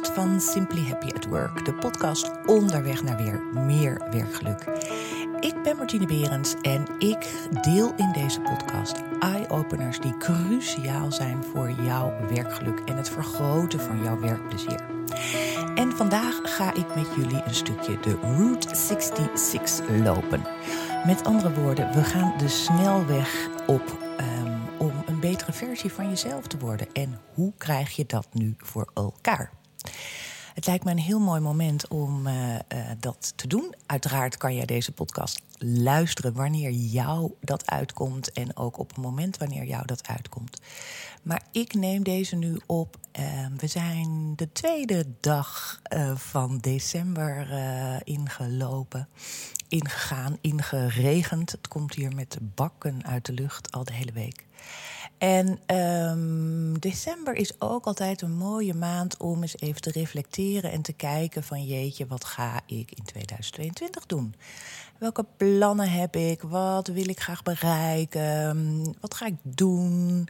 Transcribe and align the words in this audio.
van 0.00 0.40
Simply 0.40 0.88
Happy 0.88 1.06
at 1.14 1.24
Work. 1.24 1.64
De 1.64 1.74
podcast 1.74 2.30
onderweg 2.46 3.02
naar 3.02 3.16
weer 3.16 3.42
meer 3.54 4.02
werkgeluk. 4.10 4.66
Ik 5.40 5.62
ben 5.62 5.76
Martine 5.76 6.06
Berends 6.06 6.54
en 6.62 6.84
ik 6.98 7.48
deel 7.62 7.92
in 7.96 8.12
deze 8.12 8.40
podcast 8.40 9.02
eye-openers 9.20 10.00
die 10.00 10.16
cruciaal 10.16 11.12
zijn 11.12 11.44
voor 11.44 11.70
jouw 11.70 12.14
werkgeluk 12.28 12.80
en 12.84 12.96
het 12.96 13.08
vergroten 13.08 13.80
van 13.80 14.02
jouw 14.02 14.20
werkplezier. 14.20 14.84
En 15.74 15.92
vandaag 15.92 16.40
ga 16.42 16.74
ik 16.74 16.94
met 16.94 17.08
jullie 17.16 17.42
een 17.44 17.54
stukje 17.54 18.00
de 18.00 18.18
Route 18.20 18.74
66 18.74 19.88
lopen. 19.88 20.42
Met 21.06 21.24
andere 21.24 21.52
woorden, 21.52 21.94
we 21.94 22.04
gaan 22.04 22.38
de 22.38 22.48
snelweg 22.48 23.48
op 23.66 23.98
um, 24.20 24.60
om 24.78 24.92
een 25.06 25.20
betere 25.20 25.52
versie 25.52 25.92
van 25.92 26.08
jezelf 26.08 26.46
te 26.46 26.58
worden. 26.58 26.86
En 26.92 27.20
hoe 27.34 27.52
krijg 27.56 27.96
je 27.96 28.06
dat 28.06 28.26
nu 28.32 28.54
voor 28.58 28.90
elkaar? 28.94 29.60
Het 30.54 30.66
lijkt 30.66 30.84
me 30.84 30.90
een 30.90 30.98
heel 30.98 31.20
mooi 31.20 31.40
moment 31.40 31.88
om 31.88 32.26
uh, 32.26 32.54
uh, 32.54 32.58
dat 32.98 33.32
te 33.36 33.46
doen. 33.46 33.74
Uiteraard 33.86 34.36
kan 34.36 34.54
jij 34.54 34.64
deze 34.64 34.92
podcast 34.92 35.42
luisteren 35.58 36.32
wanneer 36.32 36.70
jou 36.70 37.32
dat 37.40 37.70
uitkomt. 37.70 38.32
En 38.32 38.56
ook 38.56 38.78
op 38.78 38.88
het 38.88 38.98
moment 38.98 39.36
wanneer 39.36 39.64
jou 39.64 39.86
dat 39.86 40.08
uitkomt. 40.08 40.60
Maar 41.22 41.42
ik 41.52 41.74
neem 41.74 42.02
deze 42.02 42.36
nu 42.36 42.60
op. 42.66 42.96
Uh, 43.18 43.46
we 43.56 43.66
zijn 43.66 44.32
de 44.36 44.52
tweede 44.52 45.06
dag 45.20 45.80
van 46.14 46.58
december 46.58 47.48
ingelopen. 48.04 49.08
Ingegaan, 49.68 50.38
ingeregend. 50.40 51.50
Het 51.50 51.68
komt 51.68 51.94
hier 51.94 52.14
met 52.14 52.38
bakken 52.40 53.06
uit 53.06 53.26
de 53.26 53.32
lucht 53.32 53.72
al 53.72 53.84
de 53.84 53.92
hele 53.92 54.12
week. 54.12 54.44
En 55.22 55.58
um, 55.76 56.78
december 56.78 57.34
is 57.34 57.60
ook 57.60 57.84
altijd 57.84 58.22
een 58.22 58.36
mooie 58.36 58.74
maand 58.74 59.16
om 59.16 59.42
eens 59.42 59.58
even 59.58 59.80
te 59.80 59.90
reflecteren 59.90 60.72
en 60.72 60.82
te 60.82 60.92
kijken 60.92 61.42
van 61.42 61.64
jeetje, 61.64 62.06
wat 62.06 62.24
ga 62.24 62.60
ik 62.66 62.90
in 62.90 63.04
2022 63.04 64.06
doen? 64.06 64.34
Welke 64.98 65.24
plannen 65.36 65.90
heb 65.90 66.16
ik? 66.16 66.42
Wat 66.42 66.86
wil 66.86 67.08
ik 67.08 67.20
graag 67.20 67.42
bereiken? 67.42 68.84
Wat 69.00 69.14
ga 69.14 69.26
ik 69.26 69.36
doen? 69.42 70.28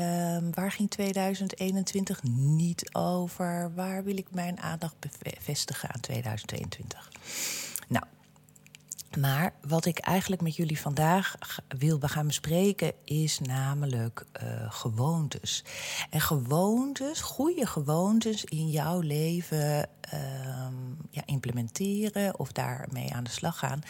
Um, 0.00 0.54
waar 0.54 0.72
ging 0.72 0.90
2021 0.90 2.22
niet 2.32 2.94
over? 2.94 3.72
Waar 3.74 4.04
wil 4.04 4.16
ik 4.16 4.26
mijn 4.30 4.60
aandacht 4.60 4.94
bevestigen 5.22 5.92
aan 5.92 6.00
2022? 6.00 7.10
Nou, 7.88 8.04
maar 9.16 9.52
wat 9.66 9.84
ik 9.84 9.98
eigenlijk 9.98 10.42
met 10.42 10.56
jullie 10.56 10.80
vandaag 10.80 11.34
wil 11.78 11.98
gaan 12.00 12.26
bespreken, 12.26 12.92
is 13.04 13.38
namelijk 13.38 14.24
uh, 14.42 14.72
gewoontes. 14.72 15.64
En 16.10 16.20
gewoontes, 16.20 17.20
goede 17.20 17.66
gewoontes 17.66 18.44
in 18.44 18.68
jouw 18.68 19.00
leven 19.00 19.88
uh, 20.14 20.20
ja, 21.10 21.22
implementeren 21.24 22.38
of 22.38 22.52
daarmee 22.52 23.14
aan 23.14 23.24
de 23.24 23.30
slag 23.30 23.58
gaan. 23.58 23.80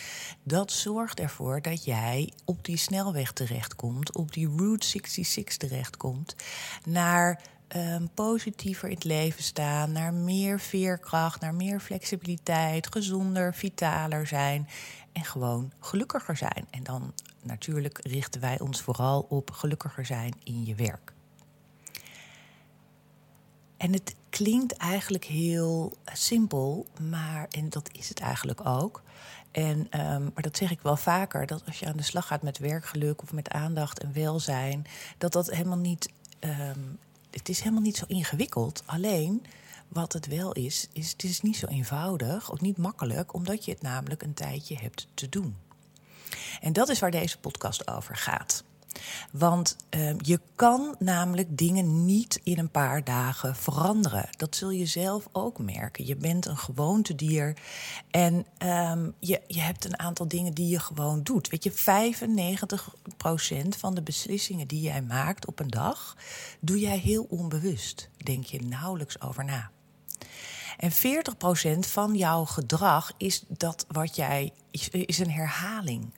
Dat 0.42 0.72
zorgt 0.72 1.20
ervoor 1.20 1.62
dat 1.62 1.84
jij 1.84 2.32
op 2.44 2.64
die 2.64 2.76
snelweg 2.76 3.32
terechtkomt, 3.32 4.16
op 4.16 4.32
die 4.32 4.48
Route 4.56 4.86
66 4.86 5.56
terechtkomt, 5.56 6.36
naar 6.84 7.40
um, 7.76 8.08
positiever 8.14 8.88
in 8.88 8.94
het 8.94 9.04
leven 9.04 9.42
staan, 9.42 9.92
naar 9.92 10.14
meer 10.14 10.60
veerkracht, 10.60 11.40
naar 11.40 11.54
meer 11.54 11.80
flexibiliteit, 11.80 12.92
gezonder, 12.92 13.54
vitaler 13.54 14.26
zijn 14.26 14.68
en 15.16 15.24
gewoon 15.24 15.72
gelukkiger 15.80 16.36
zijn. 16.36 16.66
En 16.70 16.82
dan 16.82 17.12
natuurlijk 17.42 17.98
richten 18.06 18.40
wij 18.40 18.60
ons 18.60 18.80
vooral 18.80 19.26
op 19.28 19.50
gelukkiger 19.50 20.06
zijn 20.06 20.32
in 20.44 20.64
je 20.64 20.74
werk. 20.74 21.12
En 23.76 23.92
het 23.92 24.14
klinkt 24.30 24.72
eigenlijk 24.72 25.24
heel 25.24 25.96
simpel, 26.12 26.86
maar 27.00 27.46
en 27.50 27.68
dat 27.68 27.88
is 27.92 28.08
het 28.08 28.20
eigenlijk 28.20 28.66
ook. 28.66 29.02
En, 29.50 29.78
um, 29.78 30.30
maar 30.34 30.42
dat 30.42 30.56
zeg 30.56 30.70
ik 30.70 30.80
wel 30.80 30.96
vaker, 30.96 31.46
dat 31.46 31.62
als 31.66 31.78
je 31.78 31.86
aan 31.86 31.96
de 31.96 32.02
slag 32.02 32.26
gaat 32.26 32.42
met 32.42 32.58
werkgeluk 32.58 33.22
of 33.22 33.32
met 33.32 33.50
aandacht 33.50 34.02
en 34.02 34.12
welzijn, 34.12 34.86
dat 35.18 35.32
dat 35.32 35.50
helemaal 35.50 35.78
niet 35.78 36.10
um, 36.40 36.98
het 37.30 37.48
is 37.48 37.58
helemaal 37.58 37.82
niet 37.82 37.96
zo 37.96 38.04
ingewikkeld. 38.08 38.82
Alleen 38.86 39.44
wat 39.96 40.12
het 40.12 40.26
wel 40.26 40.52
is, 40.52 40.88
is 40.92 41.10
het 41.10 41.22
is 41.22 41.40
niet 41.40 41.56
zo 41.56 41.66
eenvoudig, 41.66 42.52
ook 42.52 42.60
niet 42.60 42.76
makkelijk, 42.76 43.34
omdat 43.34 43.64
je 43.64 43.70
het 43.70 43.82
namelijk 43.82 44.22
een 44.22 44.34
tijdje 44.34 44.76
hebt 44.76 45.08
te 45.14 45.28
doen. 45.28 45.56
En 46.60 46.72
dat 46.72 46.88
is 46.88 46.98
waar 46.98 47.10
deze 47.10 47.38
podcast 47.38 47.88
over 47.88 48.16
gaat. 48.16 48.64
Want 49.32 49.76
uh, 49.90 50.14
je 50.18 50.40
kan 50.54 50.96
namelijk 50.98 51.58
dingen 51.58 52.04
niet 52.04 52.40
in 52.42 52.58
een 52.58 52.70
paar 52.70 53.04
dagen 53.04 53.56
veranderen. 53.56 54.28
Dat 54.36 54.56
zul 54.56 54.70
je 54.70 54.86
zelf 54.86 55.28
ook 55.32 55.58
merken. 55.58 56.06
Je 56.06 56.16
bent 56.16 56.46
een 56.46 56.56
gewoontedier 56.56 57.56
en 58.10 58.46
um, 58.58 59.14
je, 59.18 59.40
je 59.46 59.60
hebt 59.60 59.84
een 59.84 59.98
aantal 59.98 60.28
dingen 60.28 60.54
die 60.54 60.68
je 60.68 60.78
gewoon 60.78 61.22
doet. 61.22 61.48
Weet 61.48 61.64
je, 61.64 61.72
95% 63.64 63.68
van 63.78 63.94
de 63.94 64.02
beslissingen 64.02 64.68
die 64.68 64.80
jij 64.80 65.02
maakt 65.02 65.46
op 65.46 65.58
een 65.58 65.70
dag, 65.70 66.16
doe 66.60 66.78
jij 66.78 66.98
heel 66.98 67.26
onbewust. 67.28 68.08
Denk 68.16 68.44
je 68.44 68.60
nauwelijks 68.62 69.20
over 69.20 69.44
na. 69.44 69.70
En 70.76 70.92
40% 70.92 71.78
van 71.78 72.14
jouw 72.14 72.44
gedrag 72.44 73.12
is 73.16 73.44
dat 73.48 73.84
wat 73.88 74.16
jij 74.16 74.52
is, 74.70 75.18
een 75.18 75.30
herhaling 75.30 76.14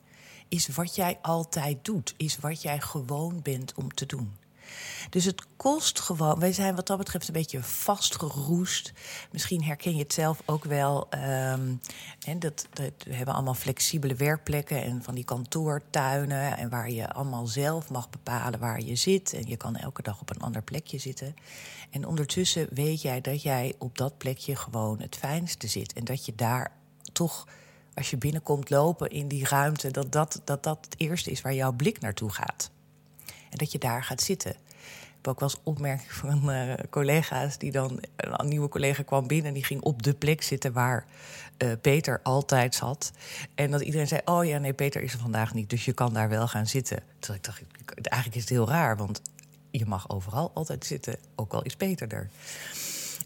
is 0.47 0.67
wat 0.67 0.95
jij 0.95 1.17
altijd 1.21 1.85
doet, 1.85 2.13
is 2.17 2.37
wat 2.37 2.61
jij 2.61 2.79
gewoon 2.79 3.39
bent 3.41 3.73
om 3.75 3.93
te 3.93 4.05
doen. 4.05 4.38
Dus 5.09 5.25
het 5.25 5.45
kost 5.57 5.99
gewoon. 5.99 6.39
Wij 6.39 6.53
zijn 6.53 6.75
wat 6.75 6.87
dat 6.87 6.97
betreft 6.97 7.27
een 7.27 7.33
beetje 7.33 7.63
vastgeroest. 7.63 8.93
Misschien 9.31 9.63
herken 9.63 9.95
je 9.95 10.03
het 10.03 10.13
zelf 10.13 10.41
ook 10.45 10.63
wel. 10.63 11.09
En 11.09 12.39
dat, 12.39 12.67
dat, 12.73 12.91
we 13.03 13.15
hebben 13.15 13.33
allemaal 13.33 13.53
flexibele 13.53 14.15
werkplekken 14.15 14.83
en 14.83 15.03
van 15.03 15.15
die 15.15 15.23
kantoortuinen. 15.23 16.57
En 16.57 16.69
waar 16.69 16.91
je 16.91 17.09
allemaal 17.09 17.47
zelf 17.47 17.89
mag 17.89 18.09
bepalen 18.09 18.59
waar 18.59 18.81
je 18.81 18.95
zit. 18.95 19.33
En 19.33 19.47
je 19.47 19.57
kan 19.57 19.75
elke 19.75 20.01
dag 20.01 20.21
op 20.21 20.29
een 20.29 20.41
ander 20.41 20.61
plekje 20.61 20.97
zitten. 20.97 21.35
En 21.89 22.05
ondertussen 22.05 22.67
weet 22.73 23.01
jij 23.01 23.21
dat 23.21 23.41
jij 23.41 23.75
op 23.77 23.97
dat 23.97 24.17
plekje 24.17 24.55
gewoon 24.55 24.99
het 25.01 25.15
fijnste 25.15 25.67
zit. 25.67 25.93
En 25.93 26.03
dat 26.03 26.25
je 26.25 26.35
daar 26.35 26.71
toch 27.13 27.47
als 27.93 28.09
je 28.09 28.17
binnenkomt 28.17 28.69
lopen 28.69 29.09
in 29.09 29.27
die 29.27 29.47
ruimte, 29.47 29.91
dat 29.91 30.11
dat, 30.11 30.41
dat 30.43 30.63
dat 30.63 30.77
het 30.81 30.99
eerste 30.99 31.31
is 31.31 31.41
waar 31.41 31.53
jouw 31.53 31.71
blik 31.71 31.99
naartoe 31.99 32.31
gaat. 32.31 32.71
En 33.49 33.57
dat 33.57 33.71
je 33.71 33.77
daar 33.77 34.03
gaat 34.03 34.21
zitten. 34.21 34.51
Ik 34.51 35.25
heb 35.25 35.27
ook 35.27 35.39
wel 35.39 35.49
eens 35.49 35.59
opmerking 35.63 36.11
van 36.11 36.49
uh, 36.49 36.73
collega's 36.89 37.57
die 37.57 37.71
dan. 37.71 37.99
Een 38.15 38.47
nieuwe 38.47 38.69
collega 38.69 39.03
kwam 39.03 39.27
binnen 39.27 39.47
en 39.47 39.53
die 39.53 39.63
ging 39.63 39.81
op 39.81 40.03
de 40.03 40.13
plek 40.13 40.41
zitten 40.41 40.73
waar 40.73 41.05
uh, 41.57 41.71
Peter 41.81 42.19
altijd 42.23 42.75
zat. 42.75 43.11
En 43.55 43.71
dat 43.71 43.81
iedereen 43.81 44.07
zei: 44.07 44.21
Oh 44.25 44.45
ja, 44.45 44.57
nee, 44.57 44.73
Peter 44.73 45.01
is 45.01 45.13
er 45.13 45.19
vandaag 45.19 45.53
niet, 45.53 45.69
dus 45.69 45.85
je 45.85 45.93
kan 45.93 46.13
daar 46.13 46.29
wel 46.29 46.47
gaan 46.47 46.67
zitten. 46.67 47.03
Toen 47.19 47.35
ik 47.35 47.43
dacht, 47.43 47.61
eigenlijk 47.95 48.35
is 48.35 48.41
het 48.41 48.49
heel 48.49 48.67
raar, 48.67 48.97
want 48.97 49.21
je 49.71 49.85
mag 49.85 50.09
overal 50.09 50.51
altijd 50.53 50.85
zitten, 50.85 51.15
ook 51.35 51.53
al 51.53 51.61
is 51.61 51.75
Peter 51.75 52.13
er. 52.13 52.29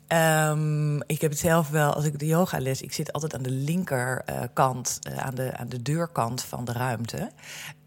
Um, 0.08 1.02
ik 1.02 1.22
heb 1.22 1.32
het 1.32 1.40
zelf 1.40 1.70
wel, 1.70 1.94
als 1.94 2.06
ik 2.06 2.20
de 2.20 2.26
yoga 2.26 2.60
les, 2.60 2.82
ik 2.82 2.94
zit 2.94 3.14
altijd 3.14 3.36
aan 3.36 3.42
de 3.42 3.50
linkerkant, 3.50 5.00
uh, 5.08 5.14
uh, 5.14 5.26
aan, 5.26 5.36
de, 5.36 5.58
aan 5.58 5.70
de 5.70 5.82
deurkant 5.82 6.44
van 6.44 6.66
de 6.66 6.72
ruimte. 6.72 7.32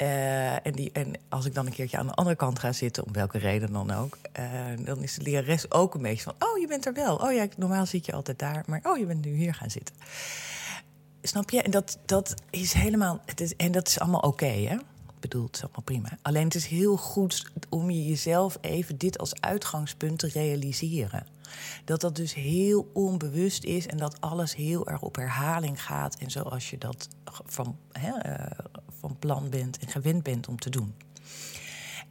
Uh, 0.03 0.67
en, 0.67 0.73
die, 0.73 0.93
en 0.93 1.13
als 1.29 1.45
ik 1.45 1.55
dan 1.55 1.67
een 1.67 1.73
keertje 1.73 1.99
aan 1.99 2.07
de 2.07 2.15
andere 2.15 2.37
kant 2.37 2.59
ga 2.59 2.73
zitten, 2.73 3.07
om 3.07 3.13
welke 3.13 3.39
reden 3.39 3.73
dan 3.73 3.91
ook, 3.91 4.19
dan 4.85 5.03
is 5.03 5.15
de 5.15 5.23
lerares 5.23 5.71
ook 5.71 5.95
een 5.95 6.03
beetje 6.03 6.23
van: 6.23 6.35
Oh, 6.39 6.59
je 6.59 6.67
bent 6.67 6.87
er 6.87 6.93
wel. 6.93 7.17
Oh 7.17 7.33
ja, 7.33 7.47
normaal 7.57 7.87
zit 7.87 8.07
je 8.07 8.13
altijd 8.13 8.39
daar, 8.39 8.65
maar 8.67 8.81
oh, 8.83 8.99
je 8.99 9.07
bent 9.07 9.25
nu 9.25 9.35
hier 9.35 9.55
gaan 9.55 9.71
zitten. 9.71 9.95
Snap 11.23 11.51
je? 11.51 11.63
En 11.63 11.71
dat, 11.71 11.99
dat 12.05 12.35
is 12.51 12.73
helemaal, 12.73 13.21
het 13.25 13.41
is, 13.41 13.57
en 13.57 13.73
dat 13.73 13.89
is 13.89 14.01
allemaal 14.01 14.21
oké, 14.21 14.47
hè? 14.47 14.77
Bedoel, 15.29 15.47
het 15.47 15.57
is 15.57 15.63
allemaal 15.63 15.83
prima. 15.83 16.19
Alleen 16.23 16.45
het 16.45 16.55
is 16.55 16.67
heel 16.67 16.97
goed 16.97 17.51
om 17.69 17.91
je 17.91 18.07
jezelf 18.07 18.59
even 18.61 18.99
dit 18.99 19.19
als 19.19 19.41
uitgangspunt 19.41 20.19
te 20.19 20.29
realiseren. 20.29 21.27
Dat 21.85 22.01
dat 22.01 22.17
dus 22.17 22.35
heel 22.35 22.91
onbewust 22.93 23.65
is 23.65 23.87
en 23.87 23.97
dat 23.97 24.21
alles 24.21 24.55
heel 24.55 24.89
erg 24.89 25.03
op 25.03 25.17
herhaling 25.17 25.83
gaat. 25.83 26.17
En 26.17 26.31
zoals 26.31 26.71
je 26.71 26.79
dat 26.79 27.09
van, 27.45 27.77
uh, 28.03 28.45
van 29.01 29.17
plan 29.19 29.51
bent 29.51 29.79
en 29.79 29.89
gewend 29.89 30.23
bent 30.23 30.49
om 30.49 30.59
te 30.59 30.71
doen. 30.71 30.95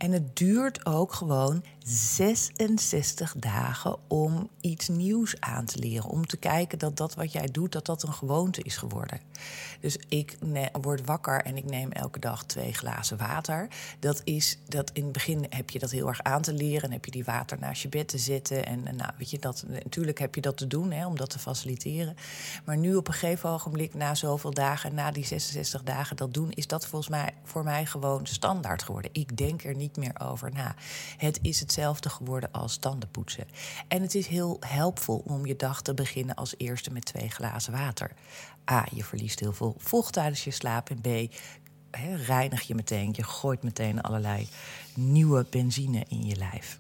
En 0.06 0.12
het 0.12 0.38
duurt 0.38 0.86
ook 0.86 1.13
gewoon 1.13 1.63
66 1.86 3.36
dagen 3.38 3.98
om 4.07 4.50
iets 4.62 4.88
nieuws 4.88 5.40
aan 5.40 5.66
te 5.66 5.80
leren. 5.80 6.10
Om 6.10 6.28
te 6.28 6.38
kijken 6.38 6.80
dat 6.80 6.98
dat 6.98 7.16
wat 7.16 7.31
jij 7.31 7.48
doet, 7.52 7.72
dat 7.72 7.86
dat 7.86 8.04
een 8.04 8.13
gewoonte 8.13 8.62
is 8.62 8.78
geworden. 8.78 9.19
Dus 9.80 9.98
ik 10.07 10.38
word 10.81 11.06
wakker 11.06 11.42
en 11.42 11.57
ik 11.57 11.66
neem 11.66 11.92
elke 11.92 12.19
dag 12.19 12.46
twee 12.46 12.74
glazen 12.74 13.18
water. 13.18 13.68
Dat 14.00 14.22
is 14.24 14.57
dat 14.68 14.92
in 14.94 15.04
het 15.04 15.12
begin 15.12 15.46
heb 15.50 15.69
je 15.69 15.80
dat 15.80 15.92
heel 15.92 16.08
erg 16.08 16.24
aan 16.24 16.42
te 16.42 16.54
leren. 16.54 16.84
En 16.84 16.92
heb 16.92 17.06
je 17.06 17.12
die 17.12 17.24
water 17.24 17.60
naast 17.60 17.81
je 17.81 17.90
bed 17.90 18.08
te 18.08 18.18
zetten. 18.18 18.66
En 18.66 18.84
nou, 18.84 19.12
weet 19.18 19.30
je, 19.30 19.40
dat, 19.40 19.66
natuurlijk 19.68 20.19
heb 20.19 20.36
je 20.36 20.42
dat 20.42 20.58
te 20.58 20.68
doen 20.68 20.92
hè, 20.92 21.06
om 21.06 21.18
dat 21.18 21.30
te 21.30 21.40
faciliteren. 21.40 22.16
Maar 22.66 22.78
nu 22.78 22.96
op 22.96 23.08
een 23.08 23.13
gegeven 23.13 23.50
ogenblik, 23.50 23.94
na 23.94 24.16
zoveel 24.16 24.54
dagen, 24.54 24.96
na 24.96 25.12
die 25.12 25.25
66 25.25 25.84
dagen 25.84 26.16
dat 26.16 26.34
doen, 26.34 26.51
is 26.51 26.68
dat 26.68 26.88
volgens 26.88 27.12
mij 27.12 27.34
voor 27.44 27.63
mij 27.63 27.86
gewoon 27.86 28.25
standaard 28.25 28.84
geworden. 28.84 29.12
Ik 29.13 29.38
denk 29.38 29.63
er 29.63 29.75
niet 29.75 29.95
meer 29.98 30.20
over 30.20 30.52
na. 30.54 30.76
Het 31.18 31.40
is 31.42 31.60
het 31.60 31.76
hetzelfde 31.76 32.10
geworden 32.10 32.52
als 32.52 32.78
tandenpoetsen. 32.78 33.48
En 33.88 34.02
het 34.02 34.16
is 34.16 34.28
heel 34.28 34.58
helpvol 34.60 35.24
om 35.26 35.46
je 35.46 35.56
dag 35.56 35.82
te 35.82 35.94
beginnen 35.94 36.36
als 36.36 36.54
eerste 36.58 36.92
met 36.92 37.06
twee 37.06 37.30
glazen 37.30 37.74
water. 37.74 38.12
A, 38.72 38.86
je 38.92 39.04
verliest 39.04 39.40
heel 39.40 39.54
veel 39.54 39.76
vocht 39.78 40.14
tijdens 40.14 40.44
je 40.44 40.52
slaap. 40.52 40.90
En 40.90 41.02
B, 41.02 41.34
reinig 42.26 42.62
je 42.62 42.76
meteen. 42.76 43.10
Je 43.12 43.24
gooit 43.24 43.64
meteen 43.64 44.02
allerlei 44.02 44.48
nieuwe 44.94 45.46
benzine 45.50 46.06
in 46.08 46.26
je 46.26 46.36
lijf. 46.36 46.80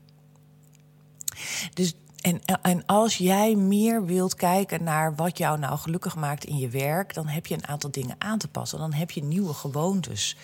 Dus 1.73 1.95
en, 2.25 2.41
en 2.61 2.85
als 2.85 3.17
jij 3.17 3.55
meer 3.55 4.05
wilt 4.05 4.35
kijken 4.35 4.83
naar 4.83 5.15
wat 5.15 5.37
jou 5.37 5.59
nou 5.59 5.77
gelukkig 5.77 6.15
maakt 6.15 6.43
in 6.43 6.57
je 6.57 6.69
werk, 6.69 7.13
dan 7.13 7.27
heb 7.27 7.45
je 7.45 7.55
een 7.55 7.67
aantal 7.67 7.91
dingen 7.91 8.15
aan 8.17 8.37
te 8.37 8.47
passen. 8.47 8.79
Dan 8.79 8.93
heb 8.93 9.11
je 9.11 9.23
nieuwe 9.23 9.53
gewoontes. 9.53 10.37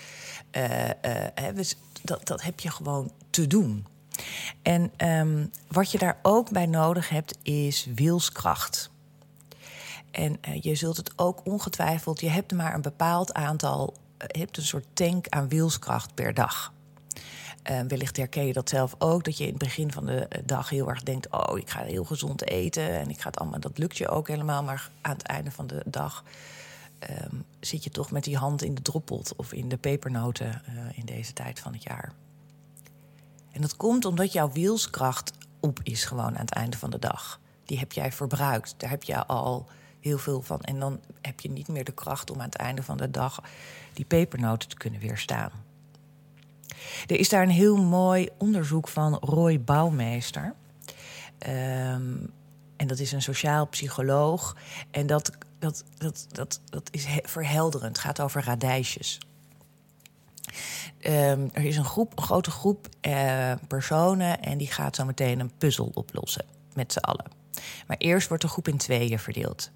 Uh, 0.51 0.85
uh, 0.85 1.63
dat, 2.03 2.27
dat 2.27 2.41
heb 2.41 2.59
je 2.59 2.71
gewoon 2.71 3.11
te 3.29 3.47
doen. 3.47 3.85
En 4.61 4.91
um, 4.97 5.51
wat 5.67 5.91
je 5.91 5.97
daar 5.97 6.19
ook 6.21 6.51
bij 6.51 6.65
nodig 6.65 7.09
hebt, 7.09 7.37
is 7.43 7.87
wilskracht. 7.95 8.89
En 10.11 10.37
uh, 10.47 10.61
je 10.61 10.75
zult 10.75 10.97
het 10.97 11.13
ook 11.15 11.41
ongetwijfeld, 11.43 12.19
je 12.19 12.29
hebt 12.29 12.51
maar 12.51 12.73
een 12.73 12.81
bepaald 12.81 13.33
aantal, 13.33 13.93
je 14.17 14.39
hebt 14.39 14.57
een 14.57 14.63
soort 14.63 14.85
tank 14.93 15.29
aan 15.29 15.49
wilskracht 15.49 16.13
per 16.13 16.33
dag. 16.33 16.73
Uh, 17.71 17.79
wellicht 17.87 18.17
herken 18.17 18.45
je 18.45 18.53
dat 18.53 18.69
zelf 18.69 18.95
ook, 18.97 19.23
dat 19.23 19.37
je 19.37 19.43
in 19.43 19.49
het 19.49 19.59
begin 19.59 19.91
van 19.91 20.05
de 20.05 20.27
dag 20.45 20.69
heel 20.69 20.89
erg 20.89 21.03
denkt: 21.03 21.29
Oh, 21.29 21.57
ik 21.57 21.69
ga 21.69 21.83
heel 21.83 22.03
gezond 22.03 22.47
eten 22.47 22.89
en 22.89 23.09
ik 23.09 23.21
ga 23.21 23.27
het 23.27 23.39
allemaal. 23.39 23.59
Dat 23.59 23.77
lukt 23.77 23.97
je 23.97 24.09
ook 24.09 24.27
helemaal, 24.27 24.63
maar 24.63 24.89
aan 25.01 25.13
het 25.13 25.23
einde 25.23 25.51
van 25.51 25.67
de 25.67 25.83
dag 25.85 26.23
um, 27.09 27.45
zit 27.59 27.83
je 27.83 27.89
toch 27.89 28.11
met 28.11 28.23
die 28.23 28.37
hand 28.37 28.61
in 28.61 28.75
de 28.75 28.81
droppelt 28.81 29.35
of 29.35 29.53
in 29.53 29.69
de 29.69 29.77
pepernoten 29.77 30.61
uh, 30.69 30.97
in 30.97 31.05
deze 31.05 31.33
tijd 31.33 31.59
van 31.59 31.73
het 31.73 31.83
jaar. 31.83 32.13
En 33.51 33.61
dat 33.61 33.77
komt 33.77 34.05
omdat 34.05 34.31
jouw 34.31 34.51
wielskracht 34.51 35.33
op 35.59 35.79
is 35.83 36.05
gewoon 36.05 36.37
aan 36.37 36.45
het 36.45 36.53
einde 36.53 36.77
van 36.77 36.89
de 36.89 36.99
dag. 36.99 37.39
Die 37.65 37.79
heb 37.79 37.91
jij 37.91 38.11
verbruikt. 38.11 38.73
Daar 38.77 38.89
heb 38.89 39.03
je 39.03 39.25
al 39.25 39.69
heel 39.99 40.17
veel 40.17 40.41
van. 40.41 40.61
En 40.61 40.79
dan 40.79 40.99
heb 41.21 41.39
je 41.39 41.49
niet 41.49 41.67
meer 41.67 41.83
de 41.83 41.91
kracht 41.91 42.31
om 42.31 42.39
aan 42.39 42.45
het 42.45 42.55
einde 42.55 42.83
van 42.83 42.97
de 42.97 43.11
dag 43.11 43.43
die 43.93 44.05
pepernoten 44.05 44.69
te 44.69 44.77
kunnen 44.77 44.99
weerstaan. 44.99 45.51
Er 47.07 47.19
is 47.19 47.29
daar 47.29 47.43
een 47.43 47.49
heel 47.49 47.77
mooi 47.77 48.29
onderzoek 48.37 48.87
van 48.87 49.13
Roy 49.13 49.61
Bouwmeester. 49.61 50.53
Um, 51.47 52.33
en 52.75 52.87
dat 52.87 52.99
is 52.99 53.11
een 53.11 53.21
sociaal 53.21 53.67
psycholoog. 53.67 54.55
En 54.91 55.07
dat, 55.07 55.31
dat, 55.61 55.83
dat, 55.97 56.27
dat, 56.31 56.61
dat 56.65 56.89
is 56.91 57.07
verhelderend. 57.23 57.95
Het 57.95 58.05
gaat 58.05 58.21
over 58.21 58.43
radijsjes. 58.43 59.19
Um, 60.99 61.49
er 61.53 61.63
is 61.63 61.77
een, 61.77 61.85
groep, 61.85 62.17
een 62.17 62.23
grote 62.23 62.51
groep 62.51 62.87
uh, 63.01 63.53
personen 63.67 64.41
en 64.41 64.57
die 64.57 64.71
gaat 64.71 64.95
zo 64.95 65.05
meteen 65.05 65.39
een 65.39 65.51
puzzel 65.57 65.91
oplossen 65.93 66.45
met 66.73 66.93
z'n 66.93 66.99
allen. 66.99 67.25
Maar 67.87 67.97
eerst 67.97 68.27
wordt 68.27 68.43
de 68.43 68.49
groep 68.49 68.67
in 68.67 68.77
tweeën 68.77 69.19
verdeeld. 69.19 69.71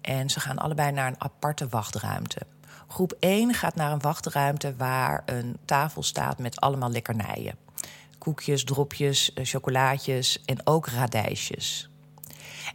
En 0.00 0.30
ze 0.30 0.40
gaan 0.40 0.58
allebei 0.58 0.92
naar 0.92 1.08
een 1.08 1.20
aparte 1.20 1.68
wachtruimte. 1.68 2.40
Groep 2.88 3.16
1 3.18 3.54
gaat 3.54 3.74
naar 3.74 3.92
een 3.92 4.00
wachtruimte 4.00 4.74
waar 4.76 5.22
een 5.26 5.56
tafel 5.64 6.02
staat 6.02 6.38
met 6.38 6.60
allemaal 6.60 6.90
lekkernijen. 6.90 7.56
Koekjes, 8.18 8.64
dropjes, 8.64 9.32
eh, 9.32 9.44
chocolaatjes 9.44 10.42
en 10.44 10.66
ook 10.66 10.86
radijsjes. 10.86 11.90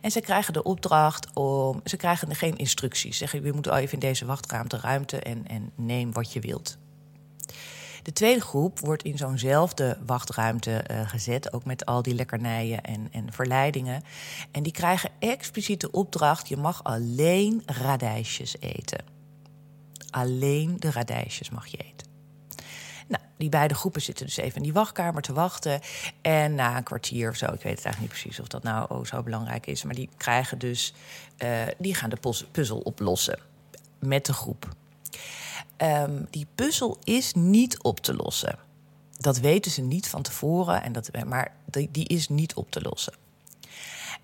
En 0.02 0.12
ze 0.12 0.22
krijgen 0.22 0.54
de 0.54 0.64
opdracht 0.64 1.34
om. 1.34 1.82
Ze 1.84 1.98
krijgen 1.98 2.36
geen 2.36 2.58
instructies. 2.58 3.18
Zeggen, 3.18 3.44
je 3.44 3.54
moet 3.54 3.68
even 3.68 3.94
in 3.94 4.00
deze 4.00 4.26
wachtruimte 4.26 4.78
ruimte 4.78 5.20
en, 5.20 5.48
en 5.48 5.72
neem 5.76 6.14
wat 6.14 6.34
je 6.34 6.40
wilt. 6.40 6.78
De 8.04 8.14
tweede 8.14 8.42
groep 8.42 8.80
wordt 8.80 9.04
in 9.04 9.18
zo'nzelfde 9.18 9.98
wachtruimte 10.06 10.86
uh, 10.92 11.10
gezet, 11.10 11.54
ook 11.54 11.66
met 11.66 11.86
al 11.86 12.02
die 12.02 12.16
lekkernijen 12.16 12.84
en, 12.84 13.08
en 13.12 13.34
verleidingen. 13.34 14.04
En 14.52 14.64
die 14.64 14.72
krijgen 14.72 15.10
expliciet 15.20 15.82
de 15.82 15.92
opdracht: 15.92 16.48
je 16.48 16.58
mag 16.58 16.84
alleen 16.84 17.64
radijsjes 17.66 18.56
eten. 18.60 19.04
Alleen 20.10 20.76
de 20.80 20.92
radijsjes 20.92 21.50
mag 21.50 21.68
je 21.68 21.78
eten. 21.78 22.13
Die 23.44 23.52
beide 23.52 23.74
groepen 23.74 24.02
zitten 24.02 24.26
dus 24.26 24.38
even 24.38 24.58
in 24.58 24.64
die 24.64 24.74
wachtkamer 24.74 25.22
te 25.22 25.34
wachten. 25.34 25.82
En 26.22 26.56
na 26.56 26.78
een 26.78 26.84
kwartier 26.84 27.30
of 27.30 27.36
zo, 27.36 27.46
ik 27.46 27.62
weet 27.62 27.76
het 27.76 27.86
eigenlijk 27.86 28.00
niet 28.00 28.10
precies 28.10 28.40
of 28.40 28.48
dat 28.48 28.64
nou 28.64 29.06
zo 29.06 29.24
belangrijk 29.24 29.68
is, 29.68 29.84
maar 29.84 29.96
die 29.96 30.10
krijgen 30.18 30.58
dus, 30.58 30.94
uh, 31.38 31.62
die 31.78 31.96
gaan 31.96 32.10
de 32.10 32.46
puzzel 32.52 32.80
oplossen 32.80 33.40
met 34.00 34.26
de 34.26 34.34
groep. 34.34 34.76
Um, 35.78 36.28
die 36.30 36.48
puzzel 36.56 36.98
is 37.04 37.34
niet 37.34 37.82
op 37.82 38.00
te 38.00 38.16
lossen. 38.16 38.60
Dat 39.18 39.40
weten 39.40 39.72
ze 39.72 39.82
niet 39.82 40.10
van 40.10 40.22
tevoren, 40.22 40.84
en 40.84 40.92
dat, 40.92 41.10
maar 41.26 41.52
die, 41.66 41.90
die 41.92 42.08
is 42.08 42.30
niet 42.30 42.54
op 42.54 42.72
te 42.72 42.82
lossen. 42.82 43.14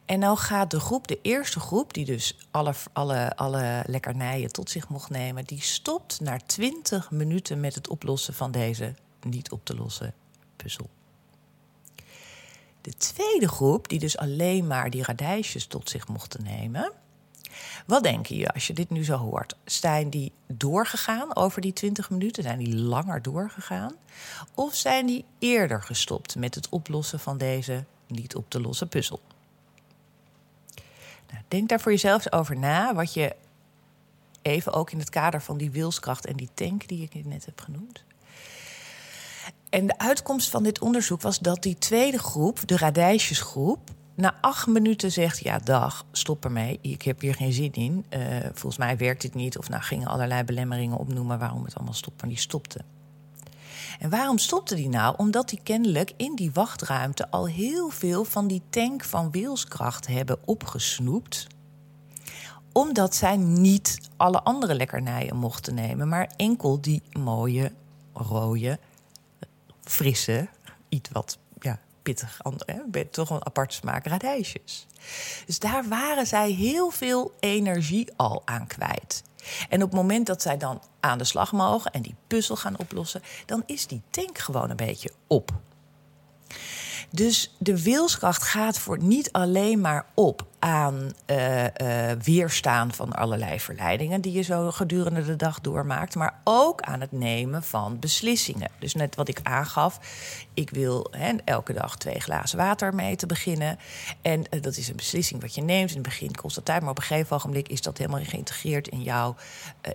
En 0.05 0.19
nou 0.19 0.37
gaat 0.37 0.71
de 0.71 0.79
groep, 0.79 1.07
de 1.07 1.19
eerste 1.21 1.59
groep, 1.59 1.93
die 1.93 2.05
dus 2.05 2.37
alle, 2.51 2.73
alle, 2.93 3.35
alle 3.35 3.83
lekkernijen 3.85 4.51
tot 4.51 4.69
zich 4.69 4.89
mocht 4.89 5.09
nemen, 5.09 5.45
die 5.45 5.61
stopt 5.61 6.19
na 6.19 6.37
20 6.45 7.11
minuten 7.11 7.59
met 7.59 7.75
het 7.75 7.87
oplossen 7.87 8.33
van 8.33 8.51
deze 8.51 8.93
niet 9.21 9.51
op 9.51 9.65
te 9.65 9.75
lossen 9.75 10.13
puzzel. 10.55 10.89
De 12.81 12.93
tweede 12.97 13.47
groep, 13.47 13.87
die 13.87 13.99
dus 13.99 14.17
alleen 14.17 14.67
maar 14.67 14.89
die 14.89 15.03
radijsjes 15.03 15.65
tot 15.65 15.89
zich 15.89 16.07
mochten 16.07 16.43
nemen. 16.43 16.91
Wat 17.85 18.03
denk 18.03 18.25
je 18.25 18.53
als 18.53 18.67
je 18.67 18.73
dit 18.73 18.89
nu 18.89 19.03
zo 19.03 19.17
hoort? 19.17 19.55
Zijn 19.65 20.09
die 20.09 20.31
doorgegaan 20.47 21.35
over 21.35 21.61
die 21.61 21.73
20 21.73 22.09
minuten? 22.09 22.43
Zijn 22.43 22.59
die 22.59 22.75
langer 22.75 23.21
doorgegaan? 23.21 23.95
Of 24.53 24.75
zijn 24.75 25.05
die 25.05 25.25
eerder 25.39 25.81
gestopt 25.81 26.35
met 26.35 26.55
het 26.55 26.69
oplossen 26.69 27.19
van 27.19 27.37
deze 27.37 27.83
niet 28.07 28.35
op 28.35 28.49
te 28.49 28.61
lossen 28.61 28.87
puzzel? 28.87 29.21
Nou, 31.31 31.43
denk 31.47 31.69
daar 31.69 31.79
voor 31.79 31.91
jezelf 31.91 32.31
over 32.31 32.57
na, 32.57 32.93
wat 32.95 33.13
je 33.13 33.35
even 34.41 34.73
ook 34.73 34.91
in 34.91 34.99
het 34.99 35.09
kader 35.09 35.41
van 35.41 35.57
die 35.57 35.71
wilskracht 35.71 36.25
en 36.25 36.35
die 36.35 36.49
tank 36.53 36.87
die 36.87 37.09
ik 37.11 37.25
net 37.25 37.45
heb 37.45 37.61
genoemd. 37.61 38.03
En 39.69 39.87
de 39.87 39.97
uitkomst 39.97 40.49
van 40.49 40.63
dit 40.63 40.79
onderzoek 40.79 41.21
was 41.21 41.39
dat 41.39 41.63
die 41.63 41.77
tweede 41.77 42.19
groep, 42.19 42.67
de 42.67 42.77
radijsjesgroep, 42.77 43.79
na 44.15 44.35
acht 44.41 44.67
minuten 44.67 45.11
zegt: 45.11 45.39
Ja, 45.39 45.59
dag, 45.59 46.05
stop 46.11 46.43
ermee. 46.45 46.79
Ik 46.81 47.01
heb 47.01 47.21
hier 47.21 47.35
geen 47.35 47.53
zin 47.53 47.73
in. 47.73 48.05
Uh, 48.09 48.19
volgens 48.43 48.77
mij 48.77 48.97
werkt 48.97 49.21
dit 49.21 49.33
niet. 49.33 49.57
Of 49.57 49.69
nou 49.69 49.81
gingen 49.81 50.07
allerlei 50.07 50.43
belemmeringen 50.43 50.97
opnoemen 50.97 51.39
waarom 51.39 51.63
het 51.63 51.75
allemaal 51.75 51.93
stopt. 51.93 52.21
Maar 52.21 52.29
die 52.29 52.39
stopte. 52.39 52.79
En 53.99 54.09
waarom 54.09 54.37
stopte 54.37 54.75
die 54.75 54.89
nou? 54.89 55.13
Omdat 55.17 55.49
die 55.49 55.59
kennelijk 55.63 56.13
in 56.17 56.35
die 56.35 56.51
wachtruimte 56.53 57.31
al 57.31 57.47
heel 57.47 57.89
veel 57.89 58.23
van 58.23 58.47
die 58.47 58.61
tank 58.69 59.03
van 59.03 59.31
wilskracht 59.31 60.07
hebben 60.07 60.37
opgesnoept. 60.45 61.47
Omdat 62.71 63.15
zij 63.15 63.37
niet 63.37 64.09
alle 64.17 64.43
andere 64.43 64.75
lekkernijen 64.75 65.35
mochten 65.35 65.73
nemen, 65.73 66.07
maar 66.07 66.31
enkel 66.35 66.81
die 66.81 67.01
mooie, 67.11 67.71
rode, 68.13 68.79
frisse, 69.89 70.47
iets 70.89 71.09
wat 71.11 71.37
ja, 71.59 71.79
pittig, 72.01 72.39
hè, 72.65 73.05
toch 73.05 73.29
een 73.29 73.45
apart 73.45 73.73
smaak 73.73 74.05
radijsjes. 74.05 74.87
Dus 75.45 75.59
daar 75.59 75.87
waren 75.87 76.27
zij 76.27 76.51
heel 76.51 76.89
veel 76.89 77.33
energie 77.39 78.07
al 78.15 78.41
aan 78.45 78.67
kwijt. 78.67 79.23
En 79.69 79.83
op 79.83 79.89
het 79.89 79.99
moment 79.99 80.25
dat 80.27 80.41
zij 80.41 80.57
dan 80.57 80.81
aan 80.99 81.17
de 81.17 81.23
slag 81.23 81.51
mogen 81.51 81.91
en 81.91 82.01
die 82.01 82.15
puzzel 82.27 82.55
gaan 82.55 82.77
oplossen, 82.77 83.21
dan 83.45 83.63
is 83.65 83.87
die 83.87 84.01
tank 84.09 84.37
gewoon 84.37 84.69
een 84.69 84.75
beetje 84.75 85.11
op. 85.27 85.51
Dus 87.11 87.55
de 87.57 87.83
wilskracht 87.83 88.43
gaat 88.43 88.79
voor 88.79 89.03
niet 89.03 89.31
alleen 89.31 89.81
maar 89.81 90.05
op 90.13 90.47
aan 90.59 91.11
uh, 91.27 91.63
uh, 91.63 91.69
weerstaan 92.23 92.93
van 92.93 93.13
allerlei 93.13 93.59
verleidingen 93.59 94.21
die 94.21 94.31
je 94.31 94.41
zo 94.41 94.71
gedurende 94.71 95.25
de 95.25 95.35
dag 95.35 95.61
doormaakt, 95.61 96.15
maar 96.15 96.39
ook 96.43 96.81
aan 96.81 97.01
het 97.01 97.11
nemen 97.11 97.63
van 97.63 97.99
beslissingen. 97.99 98.71
Dus 98.79 98.93
net 98.93 99.15
wat 99.15 99.27
ik 99.27 99.39
aangaf, 99.43 99.99
ik 100.53 100.69
wil 100.69 101.07
he, 101.11 101.33
elke 101.45 101.73
dag 101.73 101.97
twee 101.97 102.19
glazen 102.19 102.57
water 102.57 102.95
mee 102.95 103.15
te 103.15 103.25
beginnen. 103.25 103.79
En 104.21 104.39
uh, 104.39 104.61
dat 104.61 104.77
is 104.77 104.87
een 104.87 104.95
beslissing 104.95 105.41
wat 105.41 105.55
je 105.55 105.61
neemt. 105.61 105.89
In 105.89 105.95
het 105.95 106.05
begin 106.05 106.35
kost 106.35 106.55
dat 106.55 106.65
tijd, 106.65 106.81
maar 106.81 106.91
op 106.91 106.97
een 106.97 107.03
gegeven 107.03 107.35
ogenblik 107.35 107.67
is 107.67 107.81
dat 107.81 107.97
helemaal 107.97 108.23
geïntegreerd 108.23 108.87
in 108.87 109.01
jou, 109.01 109.35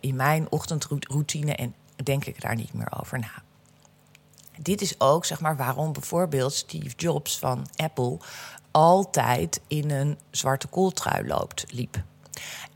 in 0.01 0.17
mijn 0.17 0.47
ochtendroutine 0.51 1.55
en 1.55 1.75
denk 2.03 2.25
ik 2.25 2.41
daar 2.41 2.55
niet 2.55 2.73
meer 2.73 2.93
over 2.99 3.19
na. 3.19 3.43
Dit 4.59 4.81
is 4.81 5.01
ook 5.01 5.25
zeg 5.25 5.41
maar, 5.41 5.57
waarom 5.57 5.93
bijvoorbeeld 5.93 6.53
Steve 6.53 6.95
Jobs 6.97 7.39
van 7.39 7.67
Apple 7.77 8.19
altijd 8.71 9.61
in 9.67 9.91
een 9.91 10.19
zwarte 10.31 10.67
kooltrui 10.67 11.27
loopt, 11.27 11.65
liep. 11.69 12.03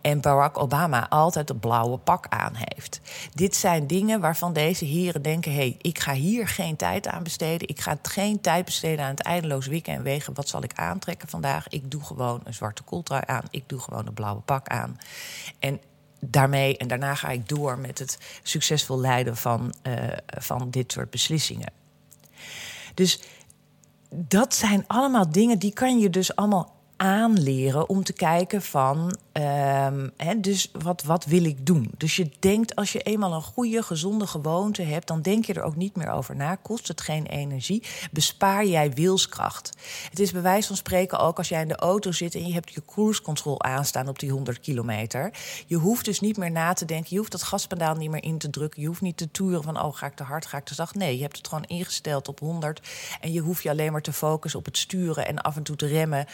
En 0.00 0.20
Barack 0.20 0.58
Obama 0.58 1.08
altijd 1.08 1.50
een 1.50 1.58
blauwe 1.58 1.96
pak 1.96 2.26
aan 2.28 2.52
heeft. 2.54 3.00
Dit 3.34 3.56
zijn 3.56 3.86
dingen 3.86 4.20
waarvan 4.20 4.52
deze 4.52 4.84
heren 4.84 5.22
denken: 5.22 5.52
hé, 5.52 5.58
hey, 5.58 5.76
ik 5.80 5.98
ga 5.98 6.12
hier 6.12 6.48
geen 6.48 6.76
tijd 6.76 7.06
aan 7.06 7.22
besteden. 7.22 7.68
Ik 7.68 7.80
ga 7.80 7.98
geen 8.02 8.40
tijd 8.40 8.64
besteden 8.64 9.04
aan 9.04 9.10
het 9.10 9.22
eindeloos 9.22 9.66
wikken 9.66 9.94
en 9.94 10.02
wegen. 10.02 10.34
Wat 10.34 10.48
zal 10.48 10.62
ik 10.62 10.72
aantrekken 10.74 11.28
vandaag? 11.28 11.68
Ik 11.68 11.90
doe 11.90 12.04
gewoon 12.04 12.40
een 12.44 12.54
zwarte 12.54 12.82
kooltrui 12.82 13.22
aan. 13.26 13.44
Ik 13.50 13.68
doe 13.68 13.80
gewoon 13.80 14.06
een 14.06 14.14
blauwe 14.14 14.40
pak 14.40 14.68
aan. 14.68 14.98
En 15.58 15.80
daarmee 16.20 16.76
en 16.76 16.88
daarna 16.88 17.14
ga 17.14 17.28
ik 17.28 17.48
door 17.48 17.78
met 17.78 17.98
het 17.98 18.18
succesvol 18.42 19.00
leiden 19.00 19.36
van, 19.36 19.74
uh, 19.82 19.94
van 20.26 20.70
dit 20.70 20.92
soort 20.92 21.10
beslissingen. 21.10 21.72
Dus 22.94 23.20
dat 24.10 24.54
zijn 24.54 24.84
allemaal 24.86 25.30
dingen 25.30 25.58
die 25.58 25.72
kan 25.72 25.98
je 25.98 26.10
dus 26.10 26.36
allemaal 26.36 26.77
aanleren 26.98 27.88
om 27.88 28.04
te 28.04 28.12
kijken 28.12 28.62
van, 28.62 29.16
um, 29.32 30.12
dus 30.36 30.70
wat, 30.82 31.02
wat 31.02 31.24
wil 31.24 31.44
ik 31.44 31.66
doen? 31.66 31.90
Dus 31.96 32.16
je 32.16 32.30
denkt, 32.38 32.74
als 32.74 32.92
je 32.92 33.00
eenmaal 33.00 33.32
een 33.32 33.42
goede, 33.42 33.82
gezonde 33.82 34.26
gewoonte 34.26 34.82
hebt, 34.82 35.06
dan 35.06 35.22
denk 35.22 35.44
je 35.44 35.54
er 35.54 35.62
ook 35.62 35.76
niet 35.76 35.96
meer 35.96 36.10
over 36.10 36.36
na. 36.36 36.54
Kost 36.54 36.88
het 36.88 37.00
geen 37.00 37.26
energie? 37.26 37.82
Bespaar 38.10 38.66
jij 38.66 38.92
wilskracht? 38.92 39.72
Het 40.10 40.18
is 40.18 40.32
bij 40.32 40.42
wijze 40.42 40.66
van 40.66 40.76
spreken 40.76 41.18
ook 41.18 41.38
als 41.38 41.48
jij 41.48 41.62
in 41.62 41.68
de 41.68 41.76
auto 41.76 42.12
zit 42.12 42.34
en 42.34 42.46
je 42.46 42.52
hebt 42.52 42.72
je 42.72 42.82
cruise 42.86 43.22
control 43.22 43.62
aanstaan 43.62 44.08
op 44.08 44.18
die 44.18 44.30
100 44.30 44.60
kilometer. 44.60 45.32
Je 45.66 45.76
hoeft 45.76 46.04
dus 46.04 46.20
niet 46.20 46.36
meer 46.36 46.50
na 46.50 46.72
te 46.72 46.84
denken, 46.84 47.08
je 47.10 47.18
hoeft 47.18 47.32
dat 47.32 47.42
gaspedaal 47.42 47.94
niet 47.94 48.10
meer 48.10 48.24
in 48.24 48.38
te 48.38 48.50
drukken. 48.50 48.80
Je 48.80 48.86
hoeft 48.86 49.00
niet 49.00 49.16
te 49.16 49.30
toeren 49.30 49.62
van, 49.62 49.82
oh, 49.82 49.94
ga 49.96 50.06
ik 50.06 50.14
te 50.14 50.22
hard, 50.22 50.46
ga 50.46 50.56
ik 50.56 50.64
te 50.64 50.74
zacht. 50.74 50.94
Nee, 50.94 51.16
je 51.16 51.22
hebt 51.22 51.36
het 51.36 51.48
gewoon 51.48 51.64
ingesteld 51.64 52.28
op 52.28 52.38
100 52.40 52.80
en 53.20 53.32
je 53.32 53.40
hoeft 53.40 53.62
je 53.62 53.70
alleen 53.70 53.92
maar 53.92 54.02
te 54.02 54.12
focussen 54.12 54.58
op 54.58 54.64
het 54.64 54.78
sturen 54.78 55.26
en 55.26 55.38
af 55.40 55.56
en 55.56 55.62
toe 55.62 55.76
te 55.76 55.86
remmen. 55.86 56.26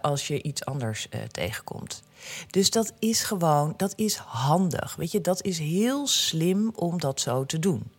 Als 0.00 0.26
je 0.26 0.42
iets 0.42 0.64
anders 0.64 1.06
uh, 1.10 1.20
tegenkomt. 1.22 2.02
Dus 2.50 2.70
dat 2.70 2.92
is 2.98 3.22
gewoon, 3.22 3.74
dat 3.76 3.92
is 3.96 4.16
handig. 4.16 4.96
Weet 4.96 5.12
je, 5.12 5.20
dat 5.20 5.42
is 5.42 5.58
heel 5.58 6.06
slim 6.06 6.72
om 6.74 7.00
dat 7.00 7.20
zo 7.20 7.46
te 7.46 7.58
doen. 7.58 7.90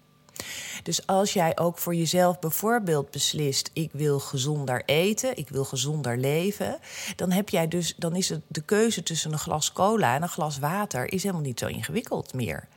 Dus 0.83 1.07
als 1.07 1.33
jij 1.33 1.57
ook 1.57 1.77
voor 1.77 1.95
jezelf 1.95 2.39
bijvoorbeeld 2.39 3.11
beslist: 3.11 3.69
ik 3.73 3.89
wil 3.93 4.19
gezonder 4.19 4.83
eten, 4.85 5.37
ik 5.37 5.49
wil 5.49 5.65
gezonder 5.65 6.17
leven, 6.17 6.79
dan 7.15 7.31
heb 7.31 7.49
jij 7.49 7.67
dus, 7.67 7.93
dan 7.97 8.15
is 8.15 8.29
het 8.29 8.41
de 8.47 8.61
keuze 8.61 9.03
tussen 9.03 9.31
een 9.31 9.39
glas 9.39 9.71
cola 9.71 10.15
en 10.15 10.21
een 10.21 10.29
glas 10.29 10.59
water 10.59 11.11
is 11.11 11.23
helemaal 11.23 11.45
niet 11.45 11.59
zo 11.59 11.67
ingewikkeld 11.67 12.33
meer. 12.33 12.67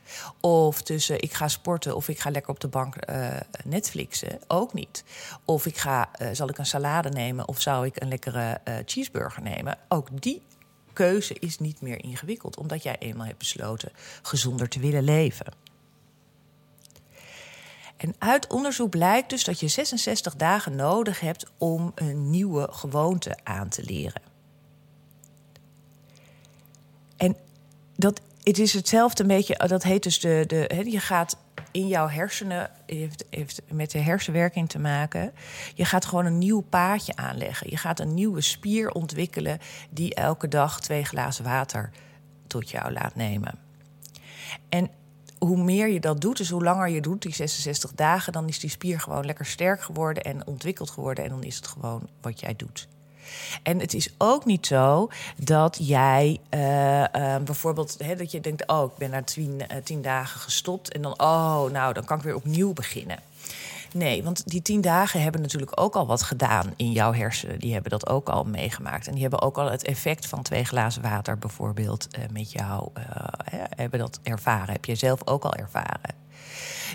Of 0.41 0.81
tussen 0.81 1.21
ik 1.21 1.33
ga 1.33 1.47
sporten 1.47 1.95
of 1.95 2.07
ik 2.07 2.19
ga 2.19 2.29
lekker 2.29 2.51
op 2.51 2.59
de 2.59 2.67
bank 2.67 3.09
uh, 3.09 3.27
Netflixen, 3.63 4.39
ook 4.47 4.73
niet. 4.73 5.03
Of 5.45 5.65
ik 5.65 5.77
ga, 5.77 6.09
uh, 6.21 6.29
zal 6.31 6.49
ik 6.49 6.57
een 6.57 6.65
salade 6.65 7.09
nemen 7.09 7.47
of 7.47 7.61
zou 7.61 7.85
ik 7.85 8.01
een 8.01 8.07
lekkere 8.07 8.61
uh, 8.67 8.75
cheeseburger 8.85 9.43
nemen? 9.43 9.77
Ook 9.87 10.21
die 10.21 10.41
keuze 10.93 11.33
is 11.33 11.59
niet 11.59 11.81
meer 11.81 12.03
ingewikkeld, 12.03 12.57
omdat 12.57 12.83
jij 12.83 12.95
eenmaal 12.99 13.25
hebt 13.25 13.37
besloten 13.37 13.91
gezonder 14.21 14.69
te 14.69 14.79
willen 14.79 15.03
leven. 15.03 15.53
En 17.97 18.15
uit 18.17 18.47
onderzoek 18.47 18.89
blijkt 18.89 19.29
dus 19.29 19.43
dat 19.43 19.59
je 19.59 19.67
66 19.67 20.35
dagen 20.35 20.75
nodig 20.75 21.19
hebt 21.19 21.45
om 21.57 21.91
een 21.95 22.29
nieuwe 22.29 22.67
gewoonte 22.71 23.37
aan 23.43 23.69
te 23.69 23.83
leren. 23.83 24.21
En 27.17 27.35
dat, 27.95 28.21
het 28.47 28.59
is 28.59 28.73
hetzelfde 28.73 29.21
een 29.21 29.27
beetje, 29.27 29.67
dat 29.67 29.83
heet 29.83 30.03
dus 30.03 30.19
de, 30.19 30.43
de 30.47 30.83
je 30.89 30.99
gaat 30.99 31.37
in 31.71 31.87
jouw 31.87 32.07
hersenen, 32.07 32.69
heeft, 32.85 33.25
heeft 33.29 33.61
met 33.71 33.91
de 33.91 33.99
hersenwerking 33.99 34.69
te 34.69 34.79
maken. 34.79 35.33
Je 35.73 35.85
gaat 35.85 36.05
gewoon 36.05 36.25
een 36.25 36.37
nieuw 36.37 36.61
paadje 36.61 37.15
aanleggen. 37.15 37.69
Je 37.69 37.77
gaat 37.77 37.99
een 37.99 38.13
nieuwe 38.13 38.41
spier 38.41 38.91
ontwikkelen 38.91 39.59
die 39.89 40.15
elke 40.15 40.47
dag 40.47 40.81
twee 40.81 41.03
glazen 41.03 41.43
water 41.43 41.89
tot 42.47 42.69
jou 42.69 42.91
laat 42.91 43.15
nemen. 43.15 43.59
En 44.69 44.89
hoe 45.39 45.63
meer 45.63 45.87
je 45.87 45.99
dat 45.99 46.21
doet, 46.21 46.37
dus 46.37 46.49
hoe 46.49 46.63
langer 46.63 46.89
je 46.89 47.01
doet, 47.01 47.21
die 47.21 47.33
66 47.33 47.93
dagen, 47.93 48.33
dan 48.33 48.47
is 48.47 48.59
die 48.59 48.69
spier 48.69 48.99
gewoon 48.99 49.25
lekker 49.25 49.45
sterk 49.45 49.81
geworden 49.81 50.23
en 50.23 50.47
ontwikkeld 50.47 50.89
geworden. 50.89 51.23
En 51.23 51.29
dan 51.29 51.43
is 51.43 51.55
het 51.55 51.67
gewoon 51.67 52.09
wat 52.21 52.39
jij 52.39 52.55
doet. 52.55 52.87
En 53.63 53.79
het 53.79 53.93
is 53.93 54.09
ook 54.17 54.45
niet 54.45 54.67
zo 54.67 55.09
dat 55.43 55.77
jij 55.81 56.39
uh, 56.53 56.99
uh, 56.99 57.35
bijvoorbeeld, 57.37 57.95
hè, 58.03 58.15
dat 58.15 58.31
je 58.31 58.41
denkt: 58.41 58.67
oh, 58.67 58.91
ik 58.91 58.97
ben 58.97 59.09
na 59.09 59.23
tien, 59.23 59.61
uh, 59.71 59.77
tien 59.83 60.01
dagen 60.01 60.39
gestopt. 60.39 60.91
En 60.91 61.01
dan, 61.01 61.19
oh, 61.19 61.63
nou, 61.71 61.93
dan 61.93 62.05
kan 62.05 62.17
ik 62.17 62.23
weer 62.23 62.35
opnieuw 62.35 62.73
beginnen. 62.73 63.19
Nee, 63.93 64.23
want 64.23 64.49
die 64.49 64.61
tien 64.61 64.81
dagen 64.81 65.21
hebben 65.21 65.41
natuurlijk 65.41 65.81
ook 65.81 65.95
al 65.95 66.07
wat 66.07 66.23
gedaan 66.23 66.73
in 66.75 66.91
jouw 66.91 67.13
hersenen. 67.13 67.59
Die 67.59 67.73
hebben 67.73 67.91
dat 67.91 68.09
ook 68.09 68.29
al 68.29 68.43
meegemaakt. 68.43 69.07
En 69.07 69.13
die 69.13 69.21
hebben 69.21 69.41
ook 69.41 69.57
al 69.57 69.71
het 69.71 69.83
effect 69.83 70.25
van 70.25 70.41
twee 70.41 70.63
glazen 70.63 71.01
water 71.01 71.37
bijvoorbeeld 71.37 72.07
met 72.31 72.51
jou 72.51 72.89
hebben 73.75 73.99
dat 73.99 74.19
ervaren. 74.23 74.73
Heb 74.73 74.85
je 74.85 74.95
zelf 74.95 75.27
ook 75.27 75.43
al 75.43 75.53
ervaren. 75.53 76.26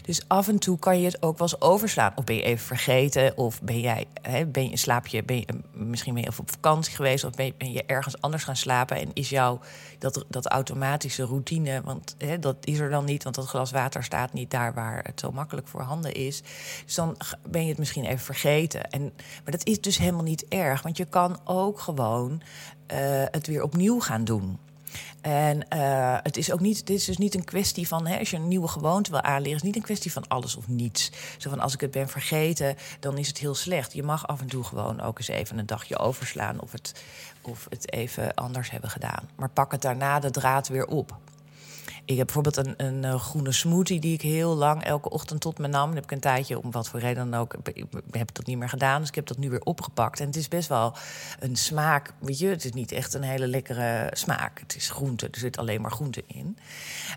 Dus 0.02 0.22
af 0.26 0.48
en 0.48 0.58
toe 0.58 0.78
kan 0.78 1.00
je 1.00 1.06
het 1.06 1.22
ook 1.22 1.38
wel 1.38 1.48
eens 1.48 1.60
overslaan. 1.60 2.12
Of 2.14 2.24
ben 2.24 2.36
je 2.36 2.42
even 2.42 2.66
vergeten, 2.66 3.36
of 3.36 3.62
ben 3.62 3.80
jij, 3.80 4.06
hè, 4.22 4.46
ben 4.46 4.70
je, 4.70 4.76
slaap 4.76 5.06
je, 5.06 5.22
ben 5.24 5.36
je, 5.36 5.46
misschien 5.72 6.14
ben 6.14 6.22
je 6.22 6.28
even 6.28 6.42
op 6.42 6.50
vakantie 6.50 6.94
geweest, 6.94 7.24
of 7.24 7.32
ben 7.32 7.72
je, 7.72 7.84
ergens 7.86 8.20
anders 8.20 8.44
gaan 8.44 8.56
slapen. 8.56 8.96
En 8.96 9.10
is 9.12 9.28
jouw 9.28 9.60
dat, 9.98 10.24
dat 10.28 10.46
automatische 10.46 11.24
routine, 11.24 11.80
want 11.84 12.14
hè, 12.18 12.38
dat 12.38 12.56
is 12.60 12.78
er 12.78 12.90
dan 12.90 13.04
niet, 13.04 13.22
want 13.22 13.34
dat 13.34 13.46
glas 13.46 13.70
water 13.70 14.04
staat 14.04 14.32
niet 14.32 14.50
daar 14.50 14.74
waar 14.74 15.00
het 15.04 15.20
zo 15.20 15.32
makkelijk 15.32 15.68
voorhanden 15.68 16.14
is. 16.14 16.42
Dus 16.84 16.94
dan 16.94 17.16
ben 17.48 17.62
je 17.62 17.68
het 17.68 17.78
misschien 17.78 18.04
even 18.04 18.24
vergeten. 18.24 18.90
En, 18.90 19.02
maar 19.42 19.52
dat 19.52 19.66
is 19.66 19.80
dus 19.80 19.98
helemaal 19.98 20.22
niet 20.22 20.48
erg, 20.48 20.82
want 20.82 20.96
je 20.96 21.04
kan 21.04 21.40
ook 21.44 21.80
gewoon 21.80 22.42
uh, 22.92 22.98
het 23.30 23.46
weer 23.46 23.62
opnieuw 23.62 24.00
gaan 24.00 24.24
doen. 24.24 24.58
En 25.20 25.66
uh, 25.72 26.18
het 26.22 26.36
is 26.36 26.52
ook 26.52 26.60
niet, 26.60 26.86
dit 26.86 26.96
is 26.96 27.04
dus 27.04 27.16
niet 27.16 27.34
een 27.34 27.44
kwestie 27.44 27.88
van, 27.88 28.06
hè, 28.06 28.18
als 28.18 28.30
je 28.30 28.36
een 28.36 28.48
nieuwe 28.48 28.68
gewoonte 28.68 29.10
wil 29.10 29.22
aanleren, 29.22 29.56
is 29.56 29.62
niet 29.62 29.76
een 29.76 29.82
kwestie 29.82 30.12
van 30.12 30.28
alles 30.28 30.56
of 30.56 30.68
niets. 30.68 31.10
Zo 31.38 31.50
van 31.50 31.60
als 31.60 31.74
ik 31.74 31.80
het 31.80 31.90
ben 31.90 32.08
vergeten, 32.08 32.76
dan 33.00 33.18
is 33.18 33.28
het 33.28 33.38
heel 33.38 33.54
slecht. 33.54 33.92
Je 33.92 34.02
mag 34.02 34.26
af 34.26 34.40
en 34.40 34.46
toe 34.46 34.64
gewoon 34.64 35.00
ook 35.00 35.18
eens 35.18 35.28
even 35.28 35.58
een 35.58 35.66
dagje 35.66 35.98
overslaan 35.98 36.60
of 36.60 36.72
het, 36.72 37.02
of 37.42 37.66
het 37.68 37.92
even 37.92 38.34
anders 38.34 38.70
hebben 38.70 38.90
gedaan. 38.90 39.28
Maar 39.36 39.48
pak 39.48 39.72
het 39.72 39.82
daarna 39.82 40.20
de 40.20 40.30
draad 40.30 40.68
weer 40.68 40.86
op. 40.86 41.16
Ik 42.04 42.16
heb 42.16 42.26
bijvoorbeeld 42.26 42.56
een, 42.56 42.74
een, 42.76 43.04
eh, 43.04 43.20
groene 43.20 43.52
smoothie 43.52 44.00
die 44.00 44.12
ik 44.12 44.22
heel 44.22 44.54
lang 44.54 44.84
elke 44.84 45.10
ochtend 45.10 45.40
tot 45.40 45.58
me 45.58 45.66
nam. 45.66 45.86
Dan 45.86 45.94
heb 45.94 46.04
ik 46.04 46.10
een 46.10 46.20
tijdje, 46.20 46.62
om 46.62 46.70
wat 46.70 46.88
voor 46.88 47.00
reden 47.00 47.30
dan 47.30 47.40
ook, 47.40 47.54
ik 47.72 47.86
heb 48.10 48.34
dat 48.34 48.46
niet 48.46 48.58
meer 48.58 48.68
gedaan. 48.68 49.00
Dus 49.00 49.08
ik 49.08 49.14
heb 49.14 49.26
dat 49.26 49.38
nu 49.38 49.50
weer 49.50 49.60
opgepakt. 49.60 50.20
En 50.20 50.26
het 50.26 50.36
is 50.36 50.48
best 50.48 50.68
wel 50.68 50.94
een 51.40 51.56
smaak. 51.56 52.12
Weet 52.18 52.38
je, 52.38 52.46
het 52.46 52.64
is 52.64 52.72
niet 52.72 52.92
echt 52.92 53.14
een 53.14 53.22
hele 53.22 53.46
lekkere 53.46 54.10
smaak. 54.12 54.60
Het 54.60 54.76
is 54.76 54.90
groente, 54.90 55.28
er 55.30 55.38
zit 55.38 55.58
alleen 55.58 55.80
maar 55.80 55.90
groente 55.90 56.24
in. 56.26 56.56